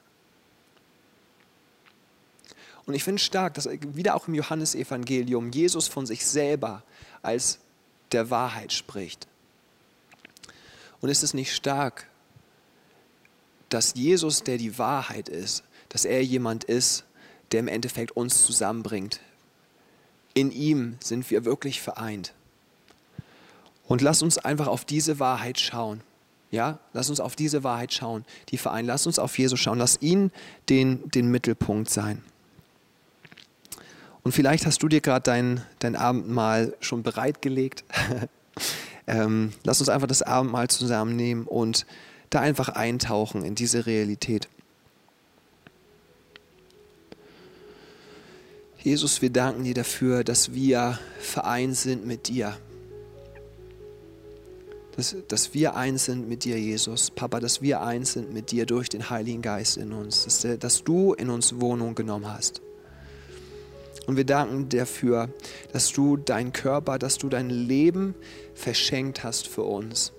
Und 2.87 2.95
ich 2.95 3.03
finde 3.03 3.21
stark, 3.21 3.55
dass 3.55 3.69
wieder 3.69 4.15
auch 4.15 4.29
im 4.29 4.35
Johannesevangelium 4.35 5.51
Jesus 5.51 5.89
von 5.89 6.07
sich 6.07 6.25
selber 6.25 6.83
als 7.21 7.59
der 8.13 8.31
Wahrheit 8.31 8.73
spricht. 8.73 9.27
Und 11.01 11.11
ist 11.11 11.25
es 11.25 11.35
nicht 11.35 11.55
stark, 11.55 12.09
dass 13.69 13.95
Jesus, 13.95 14.45
der 14.45 14.59
die 14.59 14.79
Wahrheit 14.79 15.29
ist, 15.29 15.65
dass 15.89 16.05
er 16.05 16.23
jemand 16.23 16.65
ist, 16.65 17.05
der 17.53 17.61
im 17.61 17.69
Endeffekt 17.69 18.13
uns 18.13 18.45
zusammenbringt. 18.45 19.21
In 20.35 20.51
ihm 20.51 20.97
sind 21.01 21.31
wir 21.31 21.45
wirklich 21.45 21.81
vereint. 21.81 22.35
Und 23.87 24.03
lass 24.03 24.23
uns 24.23 24.39
einfach 24.39 24.67
auf 24.67 24.85
diese 24.85 25.19
Wahrheit 25.21 25.59
schauen. 25.59 26.01
Ja, 26.51 26.79
lass 26.93 27.11
uns 27.11 27.21
auf 27.21 27.37
diese 27.37 27.65
Wahrheit 27.65 27.93
schauen, 27.93 28.25
die 28.51 28.59
vereint. 28.59 28.87
Lass 28.87 29.07
uns 29.07 29.19
auf 29.19 29.37
Jesus 29.39 29.59
schauen. 29.59 29.79
Lass 29.79 30.01
ihn 30.01 30.31
den, 30.69 31.09
den 31.11 31.31
Mittelpunkt 31.31 31.91
sein. 31.91 32.23
Und 34.23 34.33
vielleicht 34.33 34.67
hast 34.67 34.83
du 34.83 34.89
dir 34.89 35.01
gerade 35.01 35.23
dein, 35.23 35.63
dein 35.79 35.95
Abendmahl 35.95 36.75
schon 36.81 37.03
bereitgelegt. 37.03 37.85
ähm, 39.07 39.53
lass 39.63 39.81
uns 39.81 39.89
einfach 39.89 40.09
das 40.09 40.23
Abendmahl 40.23 40.69
zusammennehmen 40.69 41.47
und 41.47 41.87
da 42.31 42.41
einfach 42.41 42.71
eintauchen 42.71 43.45
in 43.45 43.55
diese 43.55 43.87
Realität. 43.87 44.49
Jesus, 48.87 49.21
wir 49.21 49.31
danken 49.31 49.65
dir 49.65 49.75
dafür, 49.75 50.23
dass 50.23 50.55
wir 50.55 51.01
vereint 51.19 51.77
sind 51.77 52.07
mit 52.07 52.29
dir. 52.29 52.57
Dass, 54.95 55.17
dass 55.27 55.55
wir 55.55 55.75
eins 55.75 56.05
sind 56.05 56.29
mit 56.29 56.45
dir, 56.45 56.57
Jesus. 56.57 57.11
Papa, 57.11 57.41
dass 57.41 57.61
wir 57.61 57.81
eins 57.81 58.13
sind 58.13 58.33
mit 58.33 58.53
dir 58.53 58.65
durch 58.65 58.89
den 58.89 59.11
Heiligen 59.11 59.43
Geist 59.43 59.77
in 59.77 59.93
uns. 59.93 60.23
Dass, 60.23 60.47
dass 60.61 60.85
du 60.85 61.15
in 61.15 61.31
uns 61.31 61.61
Wohnung 61.61 61.97
genommen 61.97 62.33
hast. 62.33 62.63
Und 64.07 64.17
wir 64.17 64.25
danken 64.25 64.69
dafür, 64.69 65.31
dass 65.73 65.91
du 65.91 66.17
deinen 66.17 66.53
Körper, 66.53 67.01
dass 67.01 67.19
du 67.19 67.29
dein 67.29 67.51
Leben 67.51 68.15
verschenkt 68.55 69.25
hast 69.25 69.49
für 69.49 69.65
uns. 69.65 70.13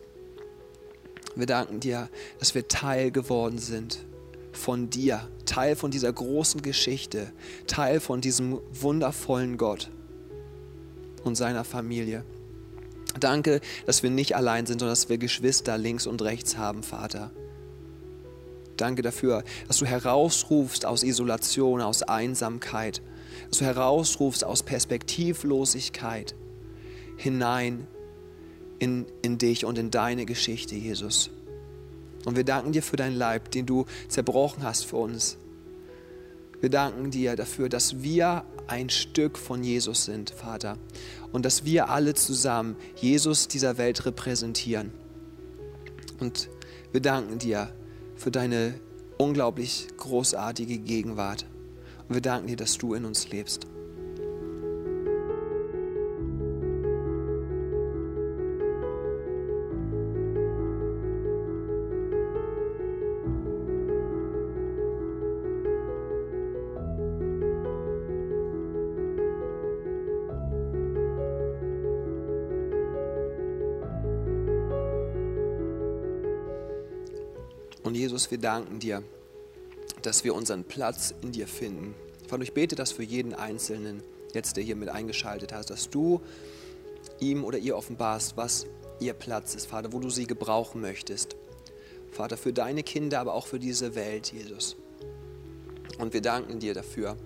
Wir 1.38 1.46
danken 1.46 1.80
dir, 1.80 2.10
dass 2.40 2.54
wir 2.54 2.68
Teil 2.68 3.12
geworden 3.12 3.60
sind 3.60 4.00
von 4.58 4.90
dir, 4.90 5.28
Teil 5.46 5.76
von 5.76 5.92
dieser 5.92 6.12
großen 6.12 6.62
Geschichte, 6.62 7.32
Teil 7.68 8.00
von 8.00 8.22
diesem 8.22 8.60
wundervollen 8.74 9.58
Gott 9.58 9.90
und 11.24 11.36
seiner 11.36 11.64
Familie. 11.64 12.24
Danke, 13.20 13.62
dass 13.86 14.04
wir 14.04 14.10
nicht 14.10 14.36
allein 14.36 14.66
sind, 14.66 14.80
sondern 14.80 14.94
dass 14.94 15.10
wir 15.10 15.18
Geschwister 15.18 15.78
links 15.78 16.08
und 16.08 16.22
rechts 16.22 16.58
haben, 16.58 16.84
Vater. 16.84 17.32
Danke 18.76 19.02
dafür, 19.02 19.44
dass 19.68 19.78
du 19.78 19.86
herausrufst 19.86 20.86
aus 20.86 21.04
Isolation, 21.04 21.82
aus 21.82 22.04
Einsamkeit, 22.04 23.02
dass 23.50 23.60
du 23.60 23.66
herausrufst 23.66 24.44
aus 24.44 24.62
Perspektivlosigkeit 24.62 26.36
hinein 27.18 27.88
in, 28.80 29.08
in 29.24 29.40
dich 29.40 29.66
und 29.66 29.78
in 29.78 29.90
deine 29.90 30.26
Geschichte, 30.26 30.76
Jesus. 30.76 31.32
Und 32.28 32.36
wir 32.36 32.44
danken 32.44 32.74
dir 32.74 32.84
für 32.84 32.98
deinen 32.98 33.16
Leib, 33.16 33.52
den 33.52 33.66
du 33.66 33.86
zerbrochen 34.10 34.62
hast 34.62 34.86
für 34.86 34.98
uns. 34.98 35.38
Wir 36.60 36.70
danken 36.70 37.10
dir 37.10 37.38
dafür, 37.38 37.70
dass 37.70 38.04
wir 38.04 38.44
ein 38.68 38.90
Stück 38.90 39.38
von 39.38 39.64
Jesus 39.64 40.04
sind, 40.04 40.32
Vater. 40.32 40.78
Und 41.32 41.46
dass 41.46 41.64
wir 41.64 41.88
alle 41.88 42.16
zusammen 42.16 42.76
Jesus 42.98 43.48
dieser 43.48 43.78
Welt 43.78 44.06
repräsentieren. 44.06 44.92
Und 46.20 46.50
wir 46.92 47.00
danken 47.00 47.40
dir 47.40 47.72
für 48.18 48.30
deine 48.30 48.74
unglaublich 49.18 49.88
großartige 49.96 50.80
Gegenwart. 50.80 51.46
Und 52.10 52.16
wir 52.16 52.22
danken 52.22 52.48
dir, 52.48 52.58
dass 52.58 52.78
du 52.78 52.94
in 52.94 53.06
uns 53.06 53.30
lebst. 53.30 53.68
Jesus, 78.18 78.32
wir 78.32 78.40
danken 78.40 78.80
dir, 78.80 79.04
dass 80.02 80.24
wir 80.24 80.34
unseren 80.34 80.64
Platz 80.64 81.14
in 81.22 81.34
dir 81.34 81.48
finden. 81.48 81.94
Vater, 82.28 82.42
ich 82.42 82.54
bete 82.56 82.74
das 82.74 82.92
für 82.92 83.04
jeden 83.04 83.36
Einzelnen 83.36 84.02
jetzt, 84.34 84.58
der 84.58 84.64
hier 84.64 84.76
mit 84.76 84.90
eingeschaltet 84.90 85.54
hat, 85.54 85.70
dass 85.70 85.92
du 85.92 86.20
ihm 87.20 87.44
oder 87.44 87.60
ihr 87.60 87.78
offenbarst, 87.78 88.36
was 88.36 88.66
ihr 89.00 89.14
Platz 89.14 89.54
ist, 89.54 89.68
Vater, 89.68 89.94
wo 89.94 90.00
du 90.00 90.10
sie 90.10 90.26
gebrauchen 90.26 90.82
möchtest. 90.82 91.36
Vater, 92.12 92.38
für 92.38 92.54
deine 92.54 92.82
Kinder, 92.82 93.20
aber 93.20 93.36
auch 93.36 93.46
für 93.46 93.60
diese 93.60 93.94
Welt, 93.94 94.34
Jesus. 94.34 94.78
Und 96.00 96.12
wir 96.16 96.22
danken 96.22 96.58
dir 96.58 96.74
dafür, 96.74 97.18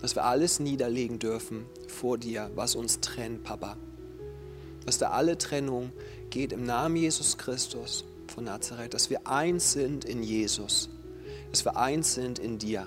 dass 0.00 0.14
wir 0.14 0.22
alles 0.22 0.60
niederlegen 0.60 1.18
dürfen 1.18 1.66
vor 1.88 2.18
dir, 2.18 2.52
was 2.54 2.76
uns 2.76 3.00
trennt, 3.00 3.42
Papa. 3.42 3.76
Dass 4.86 4.96
da 4.96 5.10
alle 5.10 5.38
Trennung 5.38 5.90
geht 6.30 6.52
im 6.52 6.62
Namen 6.62 6.94
Jesus 6.94 7.36
Christus 7.36 8.04
von 8.40 8.46
Nazareth, 8.46 8.94
dass 8.94 9.10
wir 9.10 9.26
eins 9.26 9.72
sind 9.72 10.06
in 10.06 10.22
Jesus 10.22 10.88
dass 11.50 11.64
wir 11.64 11.76
eins 11.76 12.14
sind 12.14 12.38
in 12.38 12.58
dir. 12.58 12.86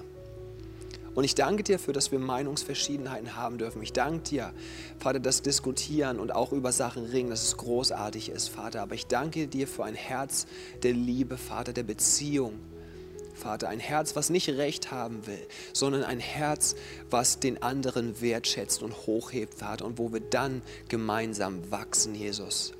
Und 1.16 1.26
ich 1.26 1.36
danke 1.36 1.64
dir 1.64 1.78
dafür, 1.78 1.94
dass 1.94 2.14
wir 2.14 2.18
Meinungsverschiedenheiten 2.18 3.36
haben 3.36 3.58
dürfen. 3.58 3.84
Ich 3.84 3.92
danke 3.92 4.24
dir, 4.24 4.54
Vater, 5.00 5.20
das 5.20 5.42
Diskutieren 5.42 6.20
und 6.20 6.34
auch 6.34 6.54
über 6.54 6.72
Sachen 6.72 7.06
ringen, 7.06 7.30
dass 7.30 7.44
es 7.44 7.58
großartig 7.58 8.30
ist, 8.30 8.48
Vater. 8.48 8.82
Aber 8.82 8.96
ich 8.96 9.06
danke 9.06 9.48
dir 9.48 9.68
für 9.68 9.84
ein 9.84 9.96
Herz 9.96 10.48
der 10.82 10.94
Liebe, 10.94 11.38
Vater, 11.38 11.74
der 11.74 11.84
Beziehung. 11.84 12.54
Vater, 13.36 13.68
ein 13.68 13.82
Herz, 13.82 14.16
was 14.16 14.30
nicht 14.30 14.48
Recht 14.48 14.92
haben 14.92 15.28
will, 15.28 15.46
sondern 15.74 16.04
ein 16.04 16.22
Herz, 16.22 16.76
was 17.10 17.40
den 17.40 17.62
anderen 17.62 18.22
wertschätzt 18.22 18.82
und 18.82 19.06
hochhebt, 19.06 19.56
Vater, 19.56 19.86
und 19.86 20.00
wo 20.00 20.14
wir 20.14 20.22
dann 20.22 20.62
gemeinsam 20.88 21.70
wachsen, 21.70 22.16
Jesus. 22.16 22.74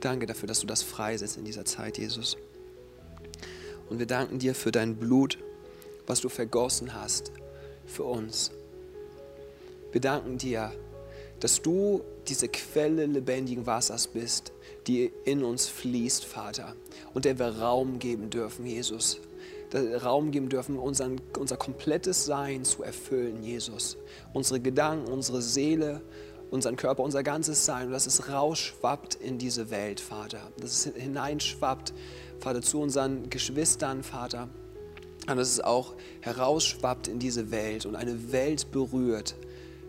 Danke 0.00 0.26
dafür, 0.26 0.46
dass 0.46 0.60
du 0.60 0.66
das 0.66 0.82
freisetzt 0.82 1.36
in 1.36 1.44
dieser 1.44 1.64
Zeit, 1.64 1.98
Jesus. 1.98 2.36
Und 3.88 3.98
wir 3.98 4.06
danken 4.06 4.38
dir 4.38 4.54
für 4.54 4.72
dein 4.72 4.96
Blut, 4.96 5.38
was 6.06 6.20
du 6.20 6.28
vergossen 6.28 6.94
hast 6.94 7.32
für 7.86 8.04
uns. 8.04 8.50
Wir 9.92 10.00
danken 10.00 10.38
dir, 10.38 10.72
dass 11.40 11.60
du 11.60 12.02
diese 12.28 12.48
Quelle 12.48 13.06
lebendigen 13.06 13.66
Wassers 13.66 14.06
bist, 14.06 14.52
die 14.86 15.10
in 15.24 15.42
uns 15.42 15.68
fließt, 15.68 16.24
Vater, 16.24 16.74
und 17.12 17.24
der 17.24 17.38
wir 17.38 17.58
Raum 17.58 17.98
geben 17.98 18.30
dürfen, 18.30 18.66
Jesus. 18.66 19.20
Raum 19.74 20.32
geben 20.32 20.48
dürfen, 20.48 20.78
unseren, 20.78 21.20
unser 21.38 21.56
komplettes 21.56 22.24
Sein 22.24 22.64
zu 22.64 22.82
erfüllen, 22.82 23.42
Jesus. 23.42 23.96
Unsere 24.32 24.60
Gedanken, 24.60 25.12
unsere 25.12 25.42
Seele, 25.42 26.00
unseren 26.50 26.76
Körper, 26.76 27.02
unser 27.02 27.22
ganzes 27.22 27.64
Sein, 27.64 27.86
und 27.86 27.92
dass 27.92 28.06
es 28.06 28.28
rausschwappt 28.28 29.14
in 29.14 29.38
diese 29.38 29.70
Welt, 29.70 30.00
Vater. 30.00 30.40
Dass 30.58 30.86
es 30.86 30.94
hineinschwappt 30.94 31.92
Vater, 32.38 32.62
zu 32.62 32.80
unseren 32.80 33.30
Geschwistern, 33.30 34.02
Vater, 34.02 34.48
und 35.28 35.36
dass 35.36 35.48
es 35.48 35.60
auch 35.60 35.94
herausschwappt 36.20 37.08
in 37.08 37.18
diese 37.18 37.50
Welt 37.50 37.86
und 37.86 37.94
eine 37.94 38.32
Welt 38.32 38.70
berührt 38.72 39.36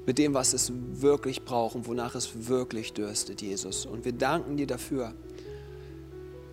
mit 0.06 0.18
dem, 0.18 0.34
was 0.34 0.54
es 0.54 0.72
wirklich 0.94 1.44
braucht 1.44 1.76
und 1.76 1.88
wonach 1.88 2.16
es 2.16 2.48
wirklich 2.48 2.94
dürstet, 2.94 3.42
Jesus. 3.42 3.86
Und 3.86 4.04
wir 4.04 4.14
danken 4.14 4.58
dir 4.58 4.68
dafür, 4.68 5.14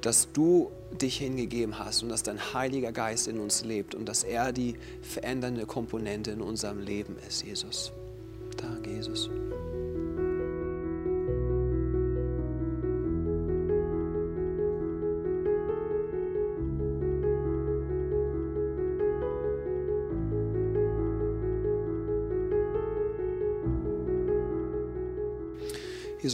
dass 0.01 0.33
du 0.33 0.71
dich 1.01 1.19
hingegeben 1.19 1.79
hast 1.79 2.03
und 2.03 2.09
dass 2.09 2.23
dein 2.23 2.55
Heiliger 2.55 2.93
Geist 2.93 3.27
in 3.27 3.41
uns 3.41 3.65
lebt 3.65 3.95
und 3.95 4.09
dass 4.09 4.23
er 4.23 4.53
die 4.53 4.75
verändernde 5.03 5.67
Komponente 5.67 6.31
in 6.31 6.41
unserem 6.41 6.81
Leben 6.81 7.17
ist, 7.27 7.45
Jesus. 7.45 7.93
Danke, 8.57 8.91
Jesus. 8.91 9.29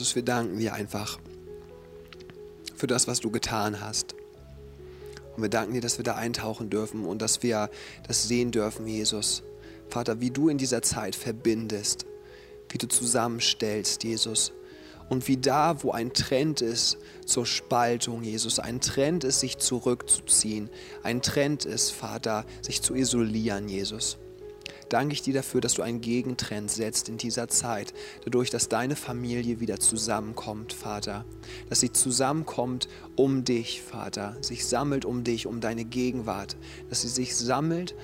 Jesus, 0.05 0.17
wir 0.17 0.23
danken 0.23 0.59
dir 0.59 0.75
einfach 0.75 1.19
für 2.77 2.87
das, 2.87 3.09
was 3.09 3.21
du 3.21 3.31
getan 3.31 3.81
hast. 3.81 4.14
Und 5.35 5.43
wir 5.43 5.49
danken 5.49 5.73
dir, 5.73 5.81
dass 5.81 5.97
wir 5.97 6.05
da 6.05 6.17
eintauchen 6.17 6.69
dürfen 6.69 7.07
und 7.07 7.23
dass 7.23 7.43
wir 7.43 7.71
das 8.07 8.29
sehen 8.29 8.51
dürfen, 8.51 8.87
Jesus. 8.87 9.43
Vater, 9.88 10.21
wie 10.21 10.31
du 10.31 10.51
in 10.51 10.59
dieser 10.59 10.83
Zeit 10.83 11.17
verbindest, 11.17 12.05
wie 12.69 12.77
du 12.77 12.87
zusammenstellst, 12.87 14.05
Jesus. 14.05 14.53
Und 15.09 15.27
wie 15.27 15.38
da, 15.38 15.83
wo 15.83 15.93
ein 15.93 16.12
Trend 16.12 16.61
ist 16.61 16.99
zur 17.25 17.47
Spaltung, 17.47 18.25
Jesus, 18.25 18.59
ein 18.59 18.83
Trend 18.83 19.25
ist, 19.25 19.40
sich 19.40 19.57
zurückzuziehen, 19.57 20.69
ein 21.03 21.23
Trend 21.23 21.64
ist, 21.64 21.93
Vater, 21.93 22.45
sich 22.61 22.83
zu 22.83 22.95
isolieren, 22.95 23.71
Jesus 23.71 24.19
danke 24.89 25.15
ich 25.15 25.23
dir 25.23 25.35
dafür, 25.35 25.61
dass 25.61 25.75
du 25.75 25.83
einen 25.83 26.01
Gegentrend 26.01 26.71
setzt 26.71 27.09
in 27.09 27.17
dieser 27.17 27.49
Zeit, 27.49 27.95
dadurch, 28.25 28.51
dass 28.51 28.69
deine 28.69 28.97
Familie 28.97 29.61
wieder 29.61 29.81
zusammenkommt, 29.81 30.73
Vater. 30.73 31.25
Dass 31.69 31.81
sie 31.81 31.93
zusammenkommt 31.93 32.89
um 33.17 33.45
dich, 33.45 33.83
Vater. 33.83 34.37
Sich 34.41 34.67
sammelt 34.67 35.05
um 35.05 35.25
dich, 35.25 35.47
um 35.47 35.61
deine 35.61 35.85
Gegenwart. 35.85 36.57
Dass 36.89 37.03
sie 37.03 37.09
sich 37.09 37.37
sammelt 37.37 37.95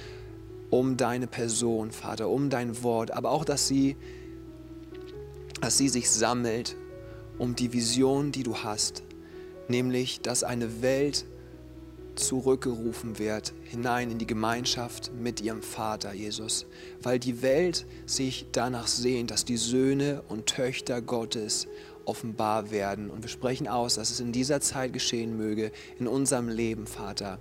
um 0.71 0.97
deine 0.97 1.27
Person, 1.27 1.91
Vater, 1.91 2.29
um 2.29 2.49
dein 2.49 2.83
Wort. 2.83 3.11
Aber 3.11 3.31
auch, 3.31 3.45
dass 3.45 3.67
sie, 3.67 3.97
dass 5.61 5.79
sie 5.79 5.89
sich 5.89 6.11
sammelt 6.11 6.77
um 7.39 7.57
die 7.57 7.73
Vision, 7.73 8.33
die 8.33 8.43
du 8.43 8.59
hast. 8.59 9.03
Nämlich, 9.69 10.21
dass 10.21 10.45
eine 10.45 10.83
Welt 10.83 11.25
zurückgerufen 12.21 13.19
wird, 13.19 13.53
hinein 13.65 14.11
in 14.11 14.19
die 14.19 14.27
Gemeinschaft 14.27 15.11
mit 15.21 15.41
ihrem 15.41 15.63
Vater, 15.63 16.13
Jesus. 16.13 16.67
Weil 17.03 17.19
die 17.19 17.43
Welt 17.43 17.87
sich 18.07 18.47
danach 18.53 18.87
sehnt, 18.87 19.31
dass 19.31 19.45
die 19.45 19.57
Söhne 19.57 20.23
und 20.29 20.47
Töchter 20.47 21.03
Gottes 21.03 21.67
offenbar 22.05 22.71
werden. 22.71 23.11
Und 23.11 23.23
wir 23.23 23.29
sprechen 23.29 23.69
aus, 23.69 23.95
dass 23.95 24.11
es 24.11 24.21
in 24.21 24.33
dieser 24.33 24.61
Zeit 24.61 24.93
geschehen 24.93 25.37
möge, 25.37 25.73
in 25.99 26.07
unserem 26.07 26.49
Leben, 26.49 26.87
Vater. 26.87 27.39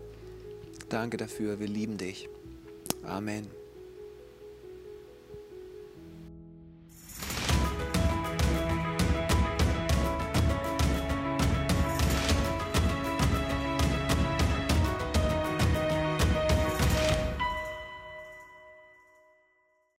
Danke 0.89 1.17
dafür, 1.17 1.59
wir 1.59 1.67
lieben 1.67 1.97
dich. 1.97 2.29
Amen. 3.03 3.58